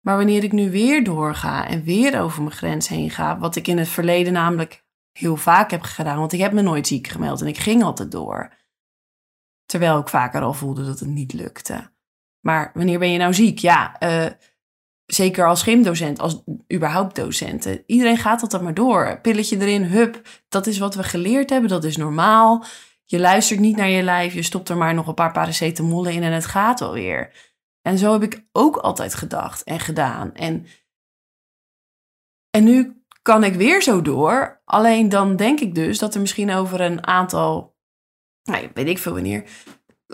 Maar 0.00 0.16
wanneer 0.16 0.44
ik 0.44 0.52
nu 0.52 0.70
weer 0.70 1.04
doorga 1.04 1.68
en 1.68 1.82
weer 1.82 2.20
over 2.20 2.42
mijn 2.42 2.54
grens 2.54 2.88
heen 2.88 3.10
ga, 3.10 3.38
wat 3.38 3.56
ik 3.56 3.66
in 3.66 3.78
het 3.78 3.88
verleden 3.88 4.32
namelijk 4.32 4.84
heel 5.12 5.36
vaak 5.36 5.70
heb 5.70 5.82
gedaan, 5.82 6.18
want 6.18 6.32
ik 6.32 6.40
heb 6.40 6.52
me 6.52 6.62
nooit 6.62 6.86
ziek 6.86 7.08
gemeld 7.08 7.40
en 7.40 7.46
ik 7.46 7.58
ging 7.58 7.82
altijd 7.82 8.10
door. 8.10 8.52
Terwijl 9.66 9.98
ik 9.98 10.08
vaker 10.08 10.40
al 10.40 10.52
voelde 10.52 10.84
dat 10.84 11.00
het 11.00 11.08
niet 11.08 11.32
lukte. 11.32 11.90
Maar 12.40 12.70
wanneer 12.74 12.98
ben 12.98 13.10
je 13.10 13.18
nou 13.18 13.34
ziek? 13.34 13.58
Ja, 13.58 13.96
uh, 14.02 14.26
zeker 15.06 15.46
als 15.46 15.62
gymdocent, 15.62 16.18
als 16.18 16.42
überhaupt 16.72 17.14
docenten. 17.14 17.82
Iedereen 17.86 18.16
gaat 18.16 18.42
altijd 18.42 18.62
maar 18.62 18.74
door. 18.74 19.18
Pilletje 19.22 19.58
erin, 19.58 19.82
hup. 19.82 20.20
Dat 20.48 20.66
is 20.66 20.78
wat 20.78 20.94
we 20.94 21.02
geleerd 21.02 21.50
hebben, 21.50 21.70
dat 21.70 21.84
is 21.84 21.96
normaal. 21.96 22.64
Je 23.04 23.18
luistert 23.18 23.60
niet 23.60 23.76
naar 23.76 23.88
je 23.88 24.02
lijf, 24.02 24.34
je 24.34 24.42
stopt 24.42 24.68
er 24.68 24.76
maar 24.76 24.94
nog 24.94 25.06
een 25.06 25.14
paar 25.14 25.32
paracetamollen 25.32 26.12
in 26.12 26.22
en 26.22 26.32
het 26.32 26.46
gaat 26.46 26.80
wel 26.80 26.92
weer. 26.92 27.49
En 27.82 27.98
zo 27.98 28.12
heb 28.12 28.22
ik 28.22 28.46
ook 28.52 28.76
altijd 28.76 29.14
gedacht 29.14 29.62
en 29.62 29.80
gedaan. 29.80 30.34
En, 30.34 30.66
en 32.50 32.64
nu 32.64 33.04
kan 33.22 33.44
ik 33.44 33.54
weer 33.54 33.82
zo 33.82 34.02
door. 34.02 34.62
Alleen 34.64 35.08
dan 35.08 35.36
denk 35.36 35.60
ik 35.60 35.74
dus 35.74 35.98
dat 35.98 36.14
er 36.14 36.20
misschien 36.20 36.50
over 36.50 36.80
een 36.80 37.06
aantal, 37.06 37.76
nou, 38.42 38.70
weet 38.74 38.88
ik 38.88 38.98
veel 38.98 39.12
wanneer, 39.12 39.50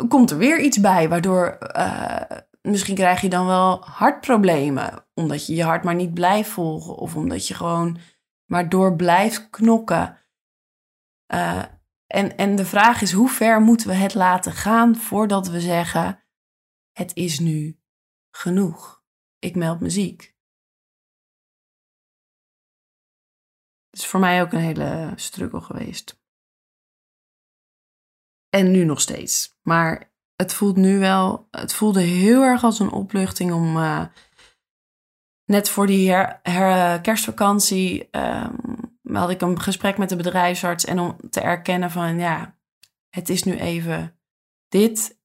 komt 0.09 0.31
er 0.31 0.39
weer 0.39 0.61
iets 0.61 0.81
bij, 0.81 1.09
waardoor 1.09 1.59
uh, 1.77 2.21
misschien 2.63 2.95
krijg 2.95 3.21
je 3.21 3.29
dan 3.29 3.47
wel 3.47 3.85
hartproblemen. 3.85 5.07
Omdat 5.15 5.47
je 5.47 5.55
je 5.55 5.65
hart 5.65 5.85
maar 5.85 5.95
niet 5.95 6.15
blijft 6.15 6.51
volgen. 6.51 6.95
Of 6.95 7.17
omdat 7.17 7.49
je 7.49 7.55
gewoon 7.55 7.99
maar 8.47 8.69
door 8.69 8.97
blijft 8.97 9.51
knokken. 9.51 10.19
Uh, 11.35 11.63
en, 12.07 12.37
en 12.37 12.57
de 12.57 12.65
vraag 12.65 13.03
is, 13.03 13.13
hoe 13.13 13.29
ver 13.29 13.61
moeten 13.61 13.89
we 13.89 13.95
het 13.95 14.15
laten 14.15 14.53
gaan 14.53 14.97
voordat 14.97 15.49
we 15.49 15.61
zeggen, 15.61 16.26
het 16.99 17.15
is 17.15 17.39
nu 17.39 17.81
genoeg. 18.31 19.05
Ik 19.39 19.55
meld 19.55 19.81
me 19.81 19.91
ziek. 19.91 20.35
Het 23.91 24.01
is 24.01 24.07
voor 24.07 24.21
mij 24.21 24.43
ook 24.43 24.53
een 24.53 24.61
hele 24.61 25.13
struggle 25.17 25.61
geweest. 25.61 26.21
En 28.49 28.71
nu 28.71 28.85
nog 28.85 29.01
steeds. 29.01 29.59
Maar 29.63 30.13
het 30.35 30.53
voelt 30.53 30.77
nu 30.77 30.99
wel, 30.99 31.49
het 31.51 31.75
voelde 31.75 32.01
heel 32.01 32.43
erg 32.43 32.65
als 32.65 32.79
een 32.79 32.91
opluchting 32.91 33.53
om 33.53 33.77
uh, 33.77 34.07
net 35.45 35.69
voor 35.69 35.87
die 35.87 36.11
her, 36.11 37.01
kerstvakantie 37.01 38.09
um, 38.11 39.17
had 39.17 39.31
ik 39.31 39.41
een 39.41 39.61
gesprek 39.61 39.99
met 39.99 40.09
de 40.09 40.17
bedrijfsarts 40.17 40.85
en 40.85 40.99
om 40.99 41.31
te 41.31 41.41
erkennen 41.41 41.91
van 41.91 42.19
ja, 42.19 42.59
het 43.09 43.29
is 43.29 43.43
nu 43.43 43.57
even 43.57 44.19
dit 44.69 45.25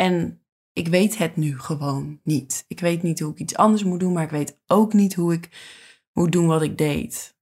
en 0.00 0.40
ik 0.72 0.88
weet 0.88 1.18
het 1.18 1.36
nu 1.36 1.58
gewoon 1.60 2.20
niet. 2.22 2.64
Ik 2.68 2.80
weet 2.80 3.02
niet 3.02 3.20
hoe 3.20 3.32
ik 3.32 3.38
iets 3.38 3.56
anders 3.56 3.84
moet 3.84 4.00
doen, 4.00 4.12
maar 4.12 4.24
ik 4.24 4.30
weet 4.30 4.60
ook 4.66 4.92
niet 4.92 5.14
hoe 5.14 5.32
ik 5.32 5.50
moet 6.12 6.32
doen 6.32 6.46
wat 6.46 6.62
ik 6.62 6.78
deed. 6.78 7.36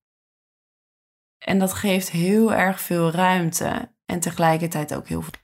En 1.39 1.59
dat 1.59 1.73
geeft 1.73 2.11
heel 2.11 2.53
erg 2.53 2.81
veel 2.81 3.11
ruimte 3.11 3.93
en 4.05 4.21
tegelijkertijd 4.21 4.95
ook 4.95 5.09
heel 5.09 5.23
veel 5.23 5.43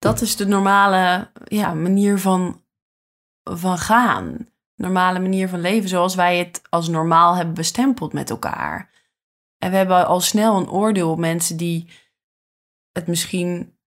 dat 0.00 0.20
is 0.20 0.36
de 0.36 0.46
normale 0.46 1.30
ja, 1.44 1.74
manier 1.74 2.18
van, 2.18 2.64
van 3.42 3.78
gaan. 3.78 4.48
Normale 4.74 5.18
manier 5.18 5.48
van 5.48 5.60
leven, 5.60 5.88
zoals 5.88 6.14
wij 6.14 6.38
het 6.38 6.62
als 6.68 6.88
normaal 6.88 7.36
hebben 7.36 7.54
bestempeld 7.54 8.12
met 8.12 8.30
elkaar. 8.30 8.90
En 9.58 9.70
we 9.70 9.76
hebben 9.76 10.06
al 10.06 10.20
snel 10.20 10.56
een 10.56 10.70
oordeel 10.70 11.10
op 11.10 11.18
mensen 11.18 11.56
die 11.56 11.90
het 12.92 13.06
misschien, 13.06 13.78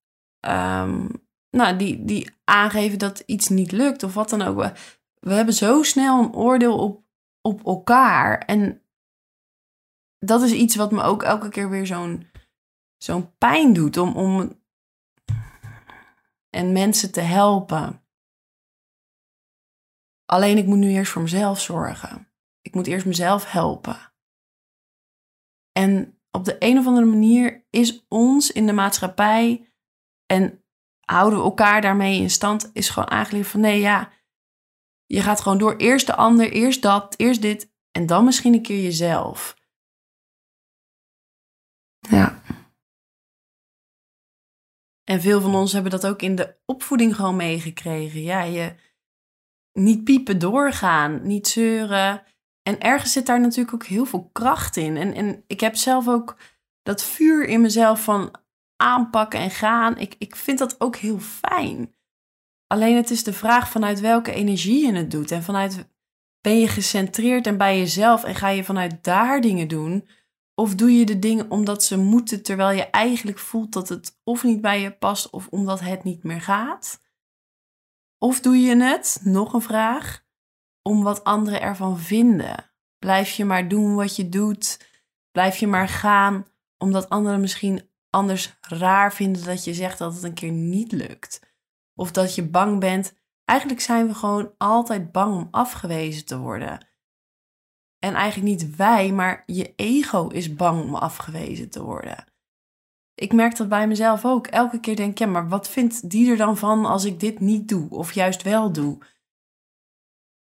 um, 0.47 1.27
nou, 1.53 1.77
die, 1.77 2.05
die 2.05 2.29
aangeven 2.43 2.99
dat 2.99 3.19
iets 3.19 3.49
niet 3.49 3.71
lukt 3.71 4.03
of 4.03 4.13
wat 4.13 4.29
dan 4.29 4.41
ook. 4.41 4.71
We, 5.19 5.33
hebben 5.33 5.53
zo 5.53 5.83
snel 5.83 6.23
een 6.23 6.33
oordeel 6.33 6.77
op, 6.77 7.03
op 7.41 7.65
elkaar. 7.65 8.37
En 8.39 8.81
dat 10.19 10.41
is 10.41 10.51
iets 10.51 10.75
wat 10.75 10.91
me 10.91 11.01
ook 11.01 11.23
elke 11.23 11.49
keer 11.49 11.69
weer 11.69 11.85
zo'n 11.85 12.31
zo'n 12.97 13.37
pijn 13.37 13.73
doet. 13.73 13.97
Om, 13.97 14.15
om 14.15 14.61
en 16.49 16.71
mensen 16.71 17.11
te 17.11 17.21
helpen. 17.21 18.03
Alleen 20.25 20.57
ik 20.57 20.65
moet 20.65 20.77
nu 20.77 20.89
eerst 20.89 21.11
voor 21.11 21.21
mezelf 21.21 21.61
zorgen. 21.61 22.27
Ik 22.61 22.73
moet 22.73 22.87
eerst 22.87 23.05
mezelf 23.05 23.51
helpen. 23.51 24.13
En 25.71 26.19
op 26.31 26.45
de 26.45 26.55
een 26.59 26.77
of 26.77 26.87
andere 26.87 27.05
manier 27.05 27.65
is 27.69 28.05
ons 28.07 28.51
in 28.51 28.65
de 28.65 28.73
maatschappij 28.73 29.73
en 30.25 30.62
houden 31.05 31.39
we 31.39 31.45
elkaar 31.45 31.81
daarmee 31.81 32.19
in 32.19 32.29
stand, 32.29 32.69
is 32.73 32.89
gewoon 32.89 33.09
eigenlijk 33.09 33.45
van 33.45 33.59
nee, 33.59 33.79
ja, 33.79 34.11
je 35.05 35.21
gaat 35.21 35.41
gewoon 35.41 35.57
door 35.57 35.75
eerst 35.75 36.05
de 36.05 36.15
ander, 36.15 36.51
eerst 36.51 36.81
dat, 36.81 37.13
eerst 37.17 37.41
dit 37.41 37.71
en 37.91 38.05
dan 38.05 38.25
misschien 38.25 38.53
een 38.53 38.61
keer 38.61 38.83
jezelf. 38.83 39.55
Ja. 41.99 42.41
En 45.03 45.21
veel 45.21 45.41
van 45.41 45.55
ons 45.55 45.73
hebben 45.73 45.91
dat 45.91 46.07
ook 46.07 46.21
in 46.21 46.35
de 46.35 46.55
opvoeding 46.65 47.15
gewoon 47.15 47.35
meegekregen. 47.35 48.21
Ja, 48.21 48.41
je 48.41 48.75
niet 49.73 50.03
piepen 50.03 50.39
doorgaan, 50.39 51.27
niet 51.27 51.47
zeuren. 51.47 52.23
En 52.61 52.79
ergens 52.79 53.11
zit 53.11 53.25
daar 53.25 53.39
natuurlijk 53.39 53.73
ook 53.73 53.85
heel 53.85 54.05
veel 54.05 54.29
kracht 54.31 54.77
in. 54.77 54.97
En, 54.97 55.13
en 55.13 55.43
ik 55.47 55.59
heb 55.59 55.75
zelf 55.75 56.07
ook 56.07 56.37
dat 56.81 57.03
vuur 57.03 57.45
in 57.45 57.61
mezelf 57.61 58.03
van 58.03 58.35
aanpakken 58.83 59.39
en 59.39 59.51
gaan. 59.51 59.97
Ik, 59.97 60.15
ik 60.17 60.35
vind 60.35 60.59
dat 60.59 60.81
ook 60.81 60.95
heel 60.95 61.19
fijn. 61.19 61.95
Alleen 62.67 62.95
het 62.95 63.09
is 63.09 63.23
de 63.23 63.33
vraag 63.33 63.69
vanuit 63.69 63.99
welke 63.99 64.33
energie 64.33 64.85
je 64.85 64.93
het 64.93 65.11
doet. 65.11 65.31
En 65.31 65.43
vanuit 65.43 65.89
ben 66.41 66.59
je 66.59 66.67
gecentreerd 66.67 67.47
en 67.47 67.57
bij 67.57 67.77
jezelf 67.77 68.23
en 68.23 68.35
ga 68.35 68.47
je 68.47 68.63
vanuit 68.63 69.03
daar 69.03 69.41
dingen 69.41 69.67
doen 69.67 70.07
of 70.55 70.75
doe 70.75 70.91
je 70.91 71.05
de 71.05 71.19
dingen 71.19 71.51
omdat 71.51 71.83
ze 71.83 71.97
moeten, 71.97 72.43
terwijl 72.43 72.77
je 72.77 72.83
eigenlijk 72.83 73.39
voelt 73.39 73.73
dat 73.73 73.89
het 73.89 74.19
of 74.23 74.43
niet 74.43 74.61
bij 74.61 74.81
je 74.81 74.91
past 74.91 75.29
of 75.29 75.47
omdat 75.47 75.79
het 75.79 76.03
niet 76.03 76.23
meer 76.23 76.41
gaat? 76.41 77.01
Of 78.17 78.39
doe 78.39 78.57
je 78.57 78.75
het, 78.75 79.19
nog 79.23 79.53
een 79.53 79.61
vraag, 79.61 80.25
om 80.81 81.03
wat 81.03 81.23
anderen 81.23 81.61
ervan 81.61 81.99
vinden? 81.99 82.71
Blijf 82.99 83.31
je 83.31 83.45
maar 83.45 83.67
doen 83.67 83.95
wat 83.95 84.15
je 84.15 84.29
doet? 84.29 84.87
Blijf 85.31 85.57
je 85.57 85.67
maar 85.67 85.87
gaan 85.87 86.47
omdat 86.77 87.09
anderen 87.09 87.39
misschien 87.39 87.89
anders 88.13 88.57
raar 88.61 89.13
vinden 89.13 89.45
dat 89.45 89.63
je 89.63 89.73
zegt 89.73 89.97
dat 89.97 90.13
het 90.13 90.23
een 90.23 90.33
keer 90.33 90.51
niet 90.51 90.91
lukt? 90.91 91.41
Of 91.93 92.11
dat 92.11 92.35
je 92.35 92.49
bang 92.49 92.79
bent. 92.79 93.13
Eigenlijk 93.45 93.81
zijn 93.81 94.07
we 94.07 94.13
gewoon 94.13 94.53
altijd 94.57 95.11
bang 95.11 95.35
om 95.35 95.47
afgewezen 95.51 96.25
te 96.25 96.37
worden. 96.37 96.87
En 97.99 98.13
eigenlijk 98.13 98.47
niet 98.49 98.75
wij, 98.75 99.11
maar 99.11 99.43
je 99.45 99.73
ego 99.75 100.27
is 100.27 100.55
bang 100.55 100.83
om 100.83 100.95
afgewezen 100.95 101.69
te 101.69 101.83
worden. 101.83 102.25
Ik 103.15 103.33
merk 103.33 103.55
dat 103.55 103.69
bij 103.69 103.87
mezelf 103.87 104.25
ook. 104.25 104.47
Elke 104.47 104.79
keer 104.79 104.95
denk 104.95 105.11
ik, 105.11 105.17
ja, 105.17 105.25
maar 105.25 105.49
wat 105.49 105.69
vindt 105.69 106.09
die 106.09 106.31
er 106.31 106.37
dan 106.37 106.57
van 106.57 106.85
als 106.85 107.03
ik 107.03 107.19
dit 107.19 107.39
niet 107.39 107.67
doe? 107.67 107.89
Of 107.89 108.11
juist 108.11 108.41
wel 108.41 108.71
doe? 108.71 108.97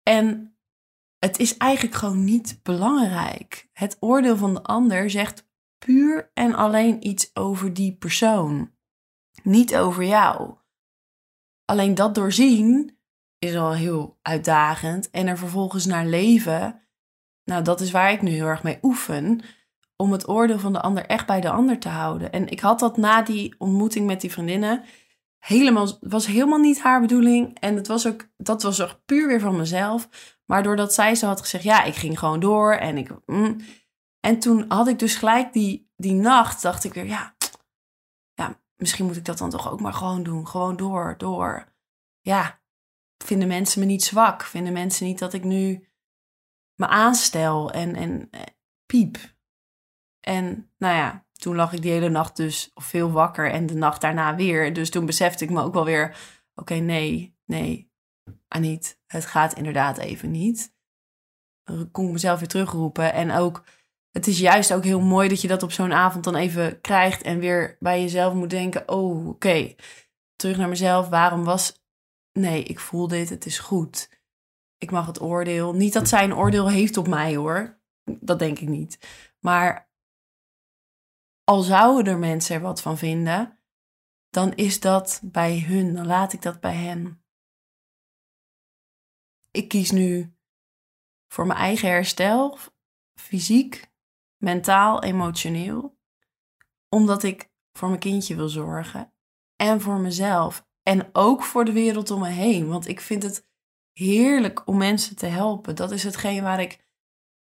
En 0.04 0.58
het 1.20 1.40
is 1.40 1.58
eigenlijk 1.58 1.96
gewoon 1.96 2.24
niet 2.24 2.60
belangrijk. 2.64 3.70
Het 3.74 3.98
oordeel 4.00 4.38
van 4.38 4.54
de 4.54 4.64
ander 4.64 5.10
zegt 5.10 5.45
puur 5.86 6.32
en 6.34 6.54
alleen 6.54 7.08
iets 7.08 7.32
over 7.34 7.74
die 7.74 7.96
persoon. 7.96 8.72
Niet 9.44 9.76
over 9.76 10.04
jou. 10.04 10.56
Alleen 11.66 11.96
dat 11.96 12.16
doorzien 12.16 12.98
is 13.40 13.56
al 13.56 13.74
heel 13.74 14.20
uitdagend. 14.22 15.10
En 15.10 15.28
er 15.28 15.38
vervolgens 15.38 15.86
naar 15.86 16.06
leven 16.06 16.86
nou, 17.46 17.64
dat 17.64 17.82
is 17.82 17.92
waar 17.92 18.12
ik 18.12 18.22
nu 18.22 18.32
heel 18.32 18.46
erg 18.46 18.64
mee 18.64 18.80
oefen. 18.82 19.42
Om 19.96 20.12
het 20.12 20.28
oordeel 20.28 20.60
van 20.60 20.74
de 20.74 20.82
ander 20.82 21.06
echt 21.06 21.26
bij 21.26 21.42
de 21.42 21.50
ander 21.50 21.80
te 21.80 21.90
houden. 21.90 22.32
En 22.32 22.48
ik 22.48 22.60
had 22.60 22.80
dat 22.80 22.98
na 22.98 23.22
die 23.22 23.56
ontmoeting 23.58 24.06
met 24.06 24.22
die 24.22 24.32
vriendinnen. 24.32 24.84
Helemaal, 25.40 25.98
was 26.02 26.26
helemaal 26.26 26.60
niet 26.60 26.82
haar 26.82 27.02
bedoeling. 27.02 27.60
En 27.60 27.76
het 27.76 27.88
was 27.88 28.08
ook, 28.08 28.28
dat 28.38 28.64
was 28.64 28.82
ook 28.82 29.00
puur 29.06 29.28
weer 29.28 29.40
van 29.40 29.56
mezelf. 29.56 30.10
Maar 30.46 30.64
doordat 30.64 30.94
zij 30.94 31.16
zo 31.16 31.28
had 31.28 31.42
gezegd, 31.42 31.64
ja, 31.64 31.84
ik 31.84 31.96
ging 31.96 32.20
gewoon 32.20 32.40
door. 32.40 32.74
En 32.74 32.98
ik. 32.98 33.10
Mm. 33.26 33.58
En 34.26 34.40
toen 34.40 34.66
had 34.68 34.88
ik 34.88 35.00
dus 35.00 35.16
gelijk 35.16 35.54
die, 35.54 35.92
die 35.96 36.14
nacht, 36.14 36.62
dacht 36.62 36.84
ik 36.84 36.94
weer, 36.94 37.06
ja, 37.06 37.36
ja, 38.34 38.62
misschien 38.76 39.06
moet 39.06 39.16
ik 39.16 39.26
dat 39.26 39.38
dan 39.38 39.50
toch 39.50 39.72
ook 39.72 39.80
maar 39.80 39.94
gewoon 39.94 40.24
doen. 40.24 40.48
Gewoon 40.48 40.76
door, 40.76 41.16
door. 41.18 41.74
Ja, 42.22 42.62
vinden 43.18 43.48
mensen 43.48 43.80
me 43.80 43.86
niet 43.86 44.04
zwak? 44.04 44.44
Vinden 44.44 44.74
mensen 44.74 45.06
niet 45.06 45.20
dat 45.20 45.34
ik 45.34 45.44
nu 45.44 45.90
me 46.76 46.88
aanstel 46.88 47.72
en, 47.72 47.96
en 47.96 48.28
eh, 48.32 48.42
piep. 48.86 49.18
En 50.20 50.72
nou 50.78 50.96
ja, 50.96 51.26
toen 51.32 51.56
lag 51.56 51.74
ik 51.74 51.82
die 51.82 51.92
hele 51.92 52.10
nacht 52.10 52.36
dus 52.36 52.72
veel 52.74 53.12
wakker 53.12 53.52
en 53.52 53.66
de 53.66 53.76
nacht 53.76 54.02
daarna 54.02 54.36
weer. 54.36 54.74
Dus 54.74 54.90
toen 54.90 55.06
besefte 55.06 55.44
ik 55.44 55.50
me 55.50 55.62
ook 55.62 55.74
wel 55.74 55.86
weer, 55.86 56.18
oké, 56.56 56.74
nee, 56.74 57.38
nee, 57.46 57.92
Aniet, 58.48 59.00
het 59.06 59.26
gaat 59.26 59.54
inderdaad 59.54 59.98
even 59.98 60.32
niet. 60.32 60.76
Ik 61.64 61.92
kon 61.92 62.12
mezelf 62.12 62.40
weer 62.40 62.48
terugroepen 62.48 63.14
en 63.14 63.32
ook... 63.32 63.64
Het 64.16 64.28
is 64.28 64.40
juist 64.40 64.74
ook 64.74 64.84
heel 64.84 65.02
mooi 65.02 65.30
dat 65.30 65.42
je 65.42 65.48
dat 65.48 65.64
op 65.64 65.72
zo'n 65.72 65.94
avond 65.94 66.24
dan 66.24 66.36
even 66.36 66.82
krijgt 66.82 67.22
en 67.22 67.40
weer 67.40 67.78
bij 67.80 68.02
jezelf 68.02 68.34
moet 68.34 68.50
denken: 68.50 68.90
oh, 68.90 69.28
oké, 69.28 69.76
terug 70.36 70.58
naar 70.58 70.70
mezelf. 70.70 71.10
Waarom 71.10 71.44
was. 71.44 71.84
Nee, 72.32 72.64
ik 72.64 72.80
voel 72.80 73.08
dit, 73.08 73.30
het 73.30 73.46
is 73.46 73.60
goed 73.60 74.10
ik 74.78 74.92
mag 74.92 75.06
het 75.06 75.22
oordeel. 75.22 75.74
Niet 75.74 75.94
dat 75.94 76.08
zij 76.08 76.24
een 76.24 76.36
oordeel 76.36 76.70
heeft 76.70 76.98
op 76.98 77.08
mij 77.08 77.36
hoor. 77.36 77.80
Dat 78.04 78.40
denk 78.40 78.60
ik 78.60 78.68
niet. 78.68 79.00
Maar 79.40 79.90
al 81.44 81.62
zouden 81.62 82.14
er 82.14 82.20
mensen 82.20 82.56
er 82.56 82.62
wat 82.62 82.82
van 82.82 82.98
vinden, 82.98 83.60
dan 84.30 84.54
is 84.56 84.80
dat 84.80 85.22
bij 85.24 85.60
hun, 85.60 85.94
dan 85.94 86.06
laat 86.06 86.34
ik 86.34 86.42
dat 86.42 86.60
bij 86.60 86.76
hen. 86.76 87.24
Ik 89.52 89.68
kies 89.68 89.92
nu 89.92 90.36
voor 91.28 91.48
mijn 91.48 91.60
eigen 91.60 91.90
herstel, 91.90 92.58
fysiek, 93.20 93.92
mentaal, 94.46 95.04
emotioneel, 95.04 95.98
omdat 96.90 97.24
ik 97.24 97.52
voor 97.72 97.88
mijn 97.88 98.00
kindje 98.00 98.36
wil 98.36 98.50
zorgen 98.50 99.14
en 99.56 99.82
voor 99.82 100.00
mezelf 100.00 100.66
en 100.84 101.10
ook 101.14 101.44
voor 101.44 101.66
de 101.66 101.72
wereld 101.72 102.12
om 102.12 102.20
me 102.20 102.30
heen, 102.30 102.68
want 102.68 102.88
ik 102.88 103.02
vind 103.02 103.24
het 103.24 103.48
heerlijk 103.94 104.68
om 104.68 104.78
mensen 104.78 105.16
te 105.16 105.26
helpen. 105.26 105.76
Dat 105.76 105.92
is 105.92 106.04
hetgeen 106.04 106.44
waar 106.44 106.62
ik 106.62 106.86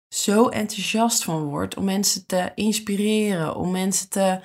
zo 0.08 0.48
enthousiast 0.48 1.24
van 1.24 1.44
word. 1.44 1.76
Om 1.76 1.84
mensen 1.84 2.26
te 2.26 2.52
inspireren, 2.54 3.56
om 3.56 3.70
mensen 3.70 4.08
te 4.08 4.40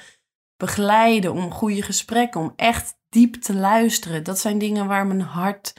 begeleiden, 0.57 1.31
om 1.31 1.51
goede 1.51 1.81
gesprekken, 1.81 2.41
om 2.41 2.53
echt 2.55 2.97
diep 3.09 3.35
te 3.35 3.53
luisteren. 3.53 4.23
Dat 4.23 4.39
zijn 4.39 4.57
dingen 4.57 4.87
waar 4.87 5.07
mijn 5.07 5.21
hart 5.21 5.73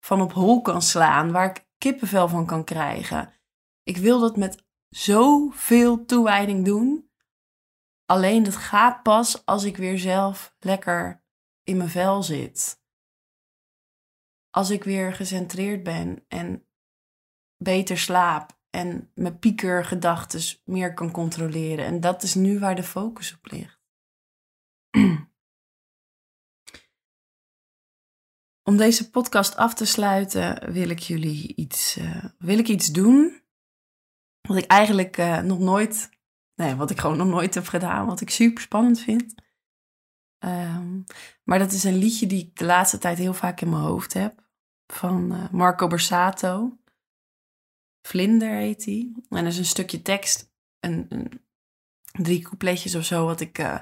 van 0.00 0.20
op 0.20 0.32
hol 0.32 0.60
kan 0.60 0.82
slaan, 0.82 1.32
waar 1.32 1.50
ik 1.50 1.66
kippenvel 1.78 2.28
van 2.28 2.46
kan 2.46 2.64
krijgen. 2.64 3.32
Ik 3.82 3.96
wil 3.96 4.20
dat 4.20 4.36
met 4.36 4.66
zoveel 4.88 6.04
toewijding 6.04 6.64
doen. 6.64 7.10
Alleen 8.04 8.42
dat 8.42 8.56
gaat 8.56 9.02
pas 9.02 9.46
als 9.46 9.64
ik 9.64 9.76
weer 9.76 9.98
zelf 9.98 10.54
lekker 10.58 11.24
in 11.62 11.76
mijn 11.76 11.88
vel 11.88 12.22
zit. 12.22 12.82
Als 14.50 14.70
ik 14.70 14.84
weer 14.84 15.14
gecentreerd 15.14 15.82
ben 15.82 16.24
en 16.28 16.66
beter 17.56 17.98
slaap 17.98 18.58
en 18.70 19.10
mijn 19.14 19.38
piekergedachtes 19.38 20.62
meer 20.64 20.94
kan 20.94 21.10
controleren. 21.10 21.84
En 21.84 22.00
dat 22.00 22.22
is 22.22 22.34
nu 22.34 22.58
waar 22.58 22.74
de 22.74 22.82
focus 22.82 23.34
op 23.34 23.46
ligt. 23.50 23.80
Om 28.68 28.76
deze 28.76 29.10
podcast 29.10 29.56
af 29.56 29.74
te 29.74 29.84
sluiten 29.84 30.72
wil 30.72 30.88
ik 30.88 30.98
jullie 30.98 31.54
iets, 31.54 31.96
uh, 31.96 32.24
wil 32.38 32.58
ik 32.58 32.68
iets 32.68 32.86
doen. 32.86 33.42
Wat 34.40 34.56
ik 34.56 34.66
eigenlijk 34.66 35.18
uh, 35.18 35.40
nog 35.40 35.58
nooit, 35.58 36.10
nee, 36.54 36.74
wat 36.74 36.90
ik 36.90 37.00
gewoon 37.00 37.16
nog 37.16 37.26
nooit 37.26 37.54
heb 37.54 37.66
gedaan. 37.66 38.06
Wat 38.06 38.20
ik 38.20 38.30
super 38.30 38.62
spannend 38.62 39.00
vind. 39.00 39.34
Um, 40.44 41.04
maar 41.44 41.58
dat 41.58 41.72
is 41.72 41.84
een 41.84 41.96
liedje 41.96 42.26
die 42.26 42.44
ik 42.44 42.56
de 42.56 42.64
laatste 42.64 42.98
tijd 42.98 43.18
heel 43.18 43.34
vaak 43.34 43.60
in 43.60 43.68
mijn 43.68 43.82
hoofd 43.82 44.12
heb. 44.12 44.46
Van 44.86 45.32
uh, 45.32 45.50
Marco 45.50 45.86
Borsato. 45.86 46.78
Vlinder 48.02 48.54
heet 48.54 48.84
hij. 48.84 49.12
En 49.28 49.38
er 49.38 49.46
is 49.46 49.58
een 49.58 49.64
stukje 49.64 50.02
tekst, 50.02 50.52
een, 50.80 51.06
een 51.08 51.40
drie 52.12 52.42
coupletjes 52.42 52.94
of 52.94 53.04
zo, 53.04 53.24
wat 53.24 53.40
ik 53.40 53.58
uh, 53.58 53.78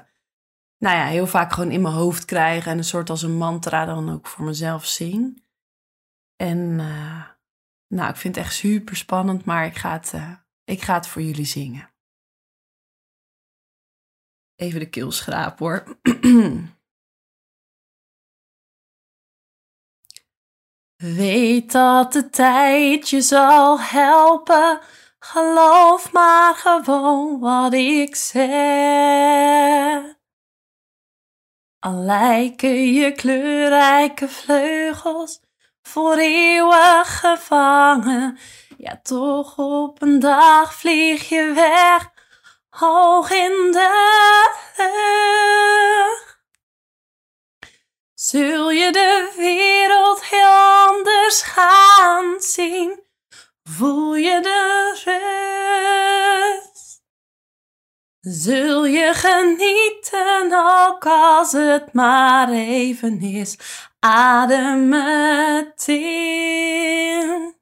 nou 0.77 0.97
ja, 0.97 1.05
heel 1.05 1.27
vaak 1.27 1.53
gewoon 1.53 1.71
in 1.71 1.81
mijn 1.81 1.93
hoofd 1.93 2.25
krijg. 2.25 2.67
En 2.67 2.77
een 2.77 2.83
soort 2.83 3.09
als 3.09 3.21
een 3.21 3.37
mantra 3.37 3.85
dan 3.85 4.09
ook 4.09 4.27
voor 4.27 4.45
mezelf 4.45 4.85
zing. 4.85 5.43
En 6.35 6.75
nou, 7.87 8.09
ik 8.09 8.15
vind 8.15 8.35
het 8.35 8.45
echt 8.45 8.53
super 8.53 8.95
spannend, 8.95 9.45
maar 9.45 9.65
ik 9.65 9.75
ga 9.75 9.91
het, 9.91 10.13
ik 10.67 10.81
ga 10.81 10.93
het 10.93 11.07
voor 11.07 11.21
jullie 11.21 11.45
zingen. 11.45 11.91
Even 14.55 14.79
de 14.79 14.89
keel 14.89 15.11
schraap 15.11 15.59
hoor. 15.59 15.99
Weet 20.95 21.71
dat 21.71 22.13
de 22.13 22.29
tijd 22.29 23.09
je 23.09 23.21
zal 23.21 23.81
helpen. 23.81 24.81
Geloof 25.19 26.11
maar 26.11 26.55
gewoon 26.55 27.39
wat 27.39 27.73
ik 27.73 28.15
zeg. 28.15 30.15
Al 31.79 31.93
lijken 31.93 32.93
je 32.93 33.11
kleurrijke 33.11 34.27
vleugels 34.27 35.41
voor 35.81 36.17
eeuwig 36.17 37.19
gevangen. 37.19 38.37
Ja, 38.79 38.99
toch 39.03 39.57
op 39.57 40.01
een 40.01 40.19
dag 40.19 40.73
vlieg 40.73 41.29
je 41.29 41.51
weg, 41.53 42.09
hoog 42.69 43.31
in 43.31 43.71
de 43.71 43.89
lucht. 44.77 46.39
Zul 48.13 48.71
je 48.71 48.91
de 48.91 49.33
wereld 49.35 50.25
heel 50.25 50.87
anders 50.87 51.41
gaan 51.41 52.35
zien? 52.39 52.99
Voel 53.63 54.15
je 54.15 54.41
de 54.41 54.91
rust? 56.65 57.01
Zul 58.19 58.85
je 58.85 59.13
genieten, 59.13 60.53
ook 60.53 61.05
als 61.05 61.51
het 61.51 61.93
maar 61.93 62.49
even 62.49 63.21
is? 63.21 63.57
Adem 63.99 64.93
het 64.93 65.87
in. 65.87 67.55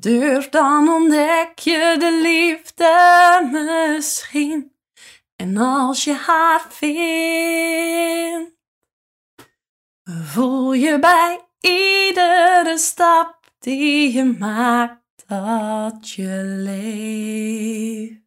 Durf 0.00 0.48
dan 0.48 0.88
ontdek 0.88 1.58
je 1.58 1.96
de 1.98 2.20
liefde 2.22 3.48
misschien. 3.52 4.72
En 5.36 5.56
als 5.56 6.04
je 6.04 6.14
haar 6.14 6.66
vindt 6.68 8.52
Voel 10.04 10.72
je 10.72 10.98
bij 10.98 11.40
iedere 11.60 12.78
stap 12.78 13.52
die 13.58 14.12
je 14.12 14.24
maakt 14.24 15.24
dat 15.26 16.10
je 16.10 16.42
leeft. 16.44 18.20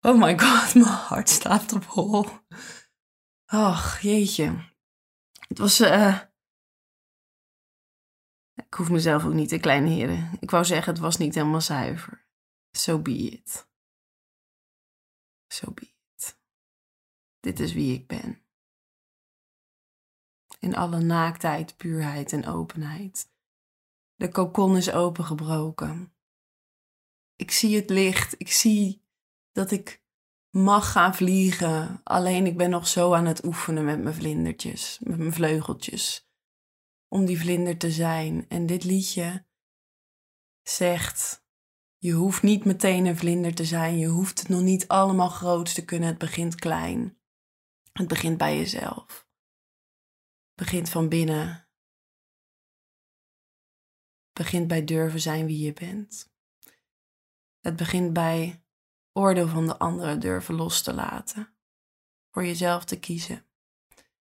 Oh 0.00 0.18
my 0.18 0.38
god, 0.38 0.74
mijn 0.74 0.86
hart 0.86 1.28
staat 1.28 1.72
op 1.72 1.84
hol. 1.84 2.26
Och, 3.46 3.98
jeetje. 4.00 4.72
Het 5.48 5.58
was. 5.58 5.80
Uh... 5.80 6.18
Ik 8.74 8.80
hoef 8.80 8.90
mezelf 8.90 9.24
ook 9.24 9.32
niet 9.32 9.48
te 9.48 9.58
kleineren. 9.58 10.30
Ik 10.40 10.50
wou 10.50 10.64
zeggen, 10.64 10.92
het 10.92 11.02
was 11.02 11.16
niet 11.16 11.34
helemaal 11.34 11.60
zuiver. 11.60 12.26
So 12.70 12.98
be 12.98 13.16
it. 13.16 13.68
So 15.46 15.70
be 15.70 15.82
it. 15.82 16.38
Dit 17.40 17.60
is 17.60 17.72
wie 17.72 17.94
ik 17.94 18.06
ben. 18.06 18.42
In 20.58 20.76
alle 20.76 21.00
naaktheid, 21.00 21.76
puurheid 21.76 22.32
en 22.32 22.46
openheid. 22.46 23.30
De 24.14 24.28
kokon 24.28 24.76
is 24.76 24.92
opengebroken. 24.92 26.14
Ik 27.36 27.50
zie 27.50 27.76
het 27.76 27.90
licht. 27.90 28.34
Ik 28.38 28.52
zie 28.52 29.02
dat 29.52 29.70
ik 29.70 30.02
mag 30.50 30.92
gaan 30.92 31.14
vliegen. 31.14 32.00
Alleen 32.04 32.46
ik 32.46 32.56
ben 32.56 32.70
nog 32.70 32.88
zo 32.88 33.12
aan 33.12 33.26
het 33.26 33.44
oefenen 33.44 33.84
met 33.84 34.02
mijn 34.02 34.14
vlindertjes, 34.14 34.98
met 35.02 35.18
mijn 35.18 35.32
vleugeltjes. 35.32 36.23
Om 37.14 37.24
die 37.24 37.38
vlinder 37.38 37.78
te 37.78 37.90
zijn. 37.90 38.48
En 38.48 38.66
dit 38.66 38.84
liedje 38.84 39.46
zegt: 40.62 41.46
Je 41.98 42.12
hoeft 42.12 42.42
niet 42.42 42.64
meteen 42.64 43.06
een 43.06 43.16
vlinder 43.16 43.54
te 43.54 43.64
zijn. 43.64 43.98
Je 43.98 44.06
hoeft 44.06 44.38
het 44.38 44.48
nog 44.48 44.60
niet 44.60 44.88
allemaal 44.88 45.28
groot 45.28 45.74
te 45.74 45.84
kunnen. 45.84 46.08
Het 46.08 46.18
begint 46.18 46.54
klein. 46.54 47.18
Het 47.92 48.08
begint 48.08 48.38
bij 48.38 48.56
jezelf. 48.56 49.28
Het 50.46 50.54
begint 50.54 50.88
van 50.88 51.08
binnen. 51.08 51.46
Het 54.26 54.32
begint 54.32 54.68
bij 54.68 54.84
durven 54.84 55.20
zijn 55.20 55.46
wie 55.46 55.58
je 55.58 55.72
bent. 55.72 56.32
Het 57.60 57.76
begint 57.76 58.12
bij 58.12 58.64
oordeel 59.12 59.48
van 59.48 59.66
de 59.66 59.78
anderen 59.78 60.20
durven 60.20 60.54
los 60.54 60.82
te 60.82 60.94
laten. 60.94 61.56
Voor 62.30 62.44
jezelf 62.44 62.84
te 62.84 62.98
kiezen. 62.98 63.46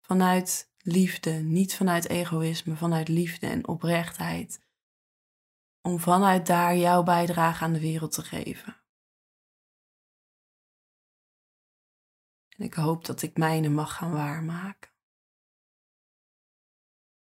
Vanuit 0.02 0.69
liefde, 0.82 1.32
niet 1.32 1.76
vanuit 1.76 2.08
egoïsme, 2.08 2.76
vanuit 2.76 3.08
liefde 3.08 3.48
en 3.48 3.68
oprechtheid. 3.68 4.68
Om 5.82 6.00
vanuit 6.00 6.46
daar 6.46 6.76
jouw 6.76 7.04
bijdrage 7.04 7.64
aan 7.64 7.74
de 7.74 7.80
wereld 7.80 8.12
te 8.12 8.22
geven. 8.22 8.78
En 12.50 12.66
ik 12.66 12.74
hoop 12.74 13.06
dat 13.06 13.22
ik 13.22 13.38
mijne 13.38 13.70
mag 13.70 13.96
gaan 13.96 14.12
waarmaken. 14.12 14.92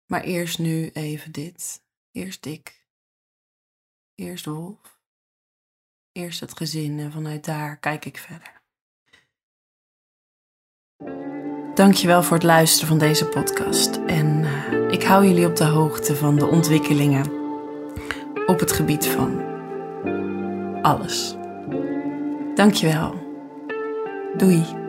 Maar 0.05 0.23
eerst 0.23 0.59
nu 0.59 0.89
even 0.89 1.31
dit. 1.31 1.85
Eerst 2.11 2.45
ik. 2.45 2.87
Eerst 4.15 4.45
Wolf. 4.45 5.01
Eerst 6.11 6.39
het 6.39 6.57
gezin 6.57 6.99
en 6.99 7.11
vanuit 7.11 7.45
daar 7.45 7.79
kijk 7.79 8.05
ik 8.05 8.17
verder. 8.17 8.62
Dankjewel 11.73 12.23
voor 12.23 12.37
het 12.37 12.45
luisteren 12.45 12.87
van 12.87 12.97
deze 12.97 13.25
podcast. 13.25 13.99
En 14.07 14.39
uh, 14.71 14.91
ik 14.91 15.03
hou 15.03 15.27
jullie 15.27 15.45
op 15.45 15.55
de 15.55 15.63
hoogte 15.63 16.15
van 16.15 16.35
de 16.35 16.45
ontwikkelingen 16.45 17.31
op 18.45 18.59
het 18.59 18.71
gebied 18.71 19.07
van 19.07 19.41
alles. 20.81 21.35
Dankjewel. 22.55 23.15
Doei. 24.37 24.82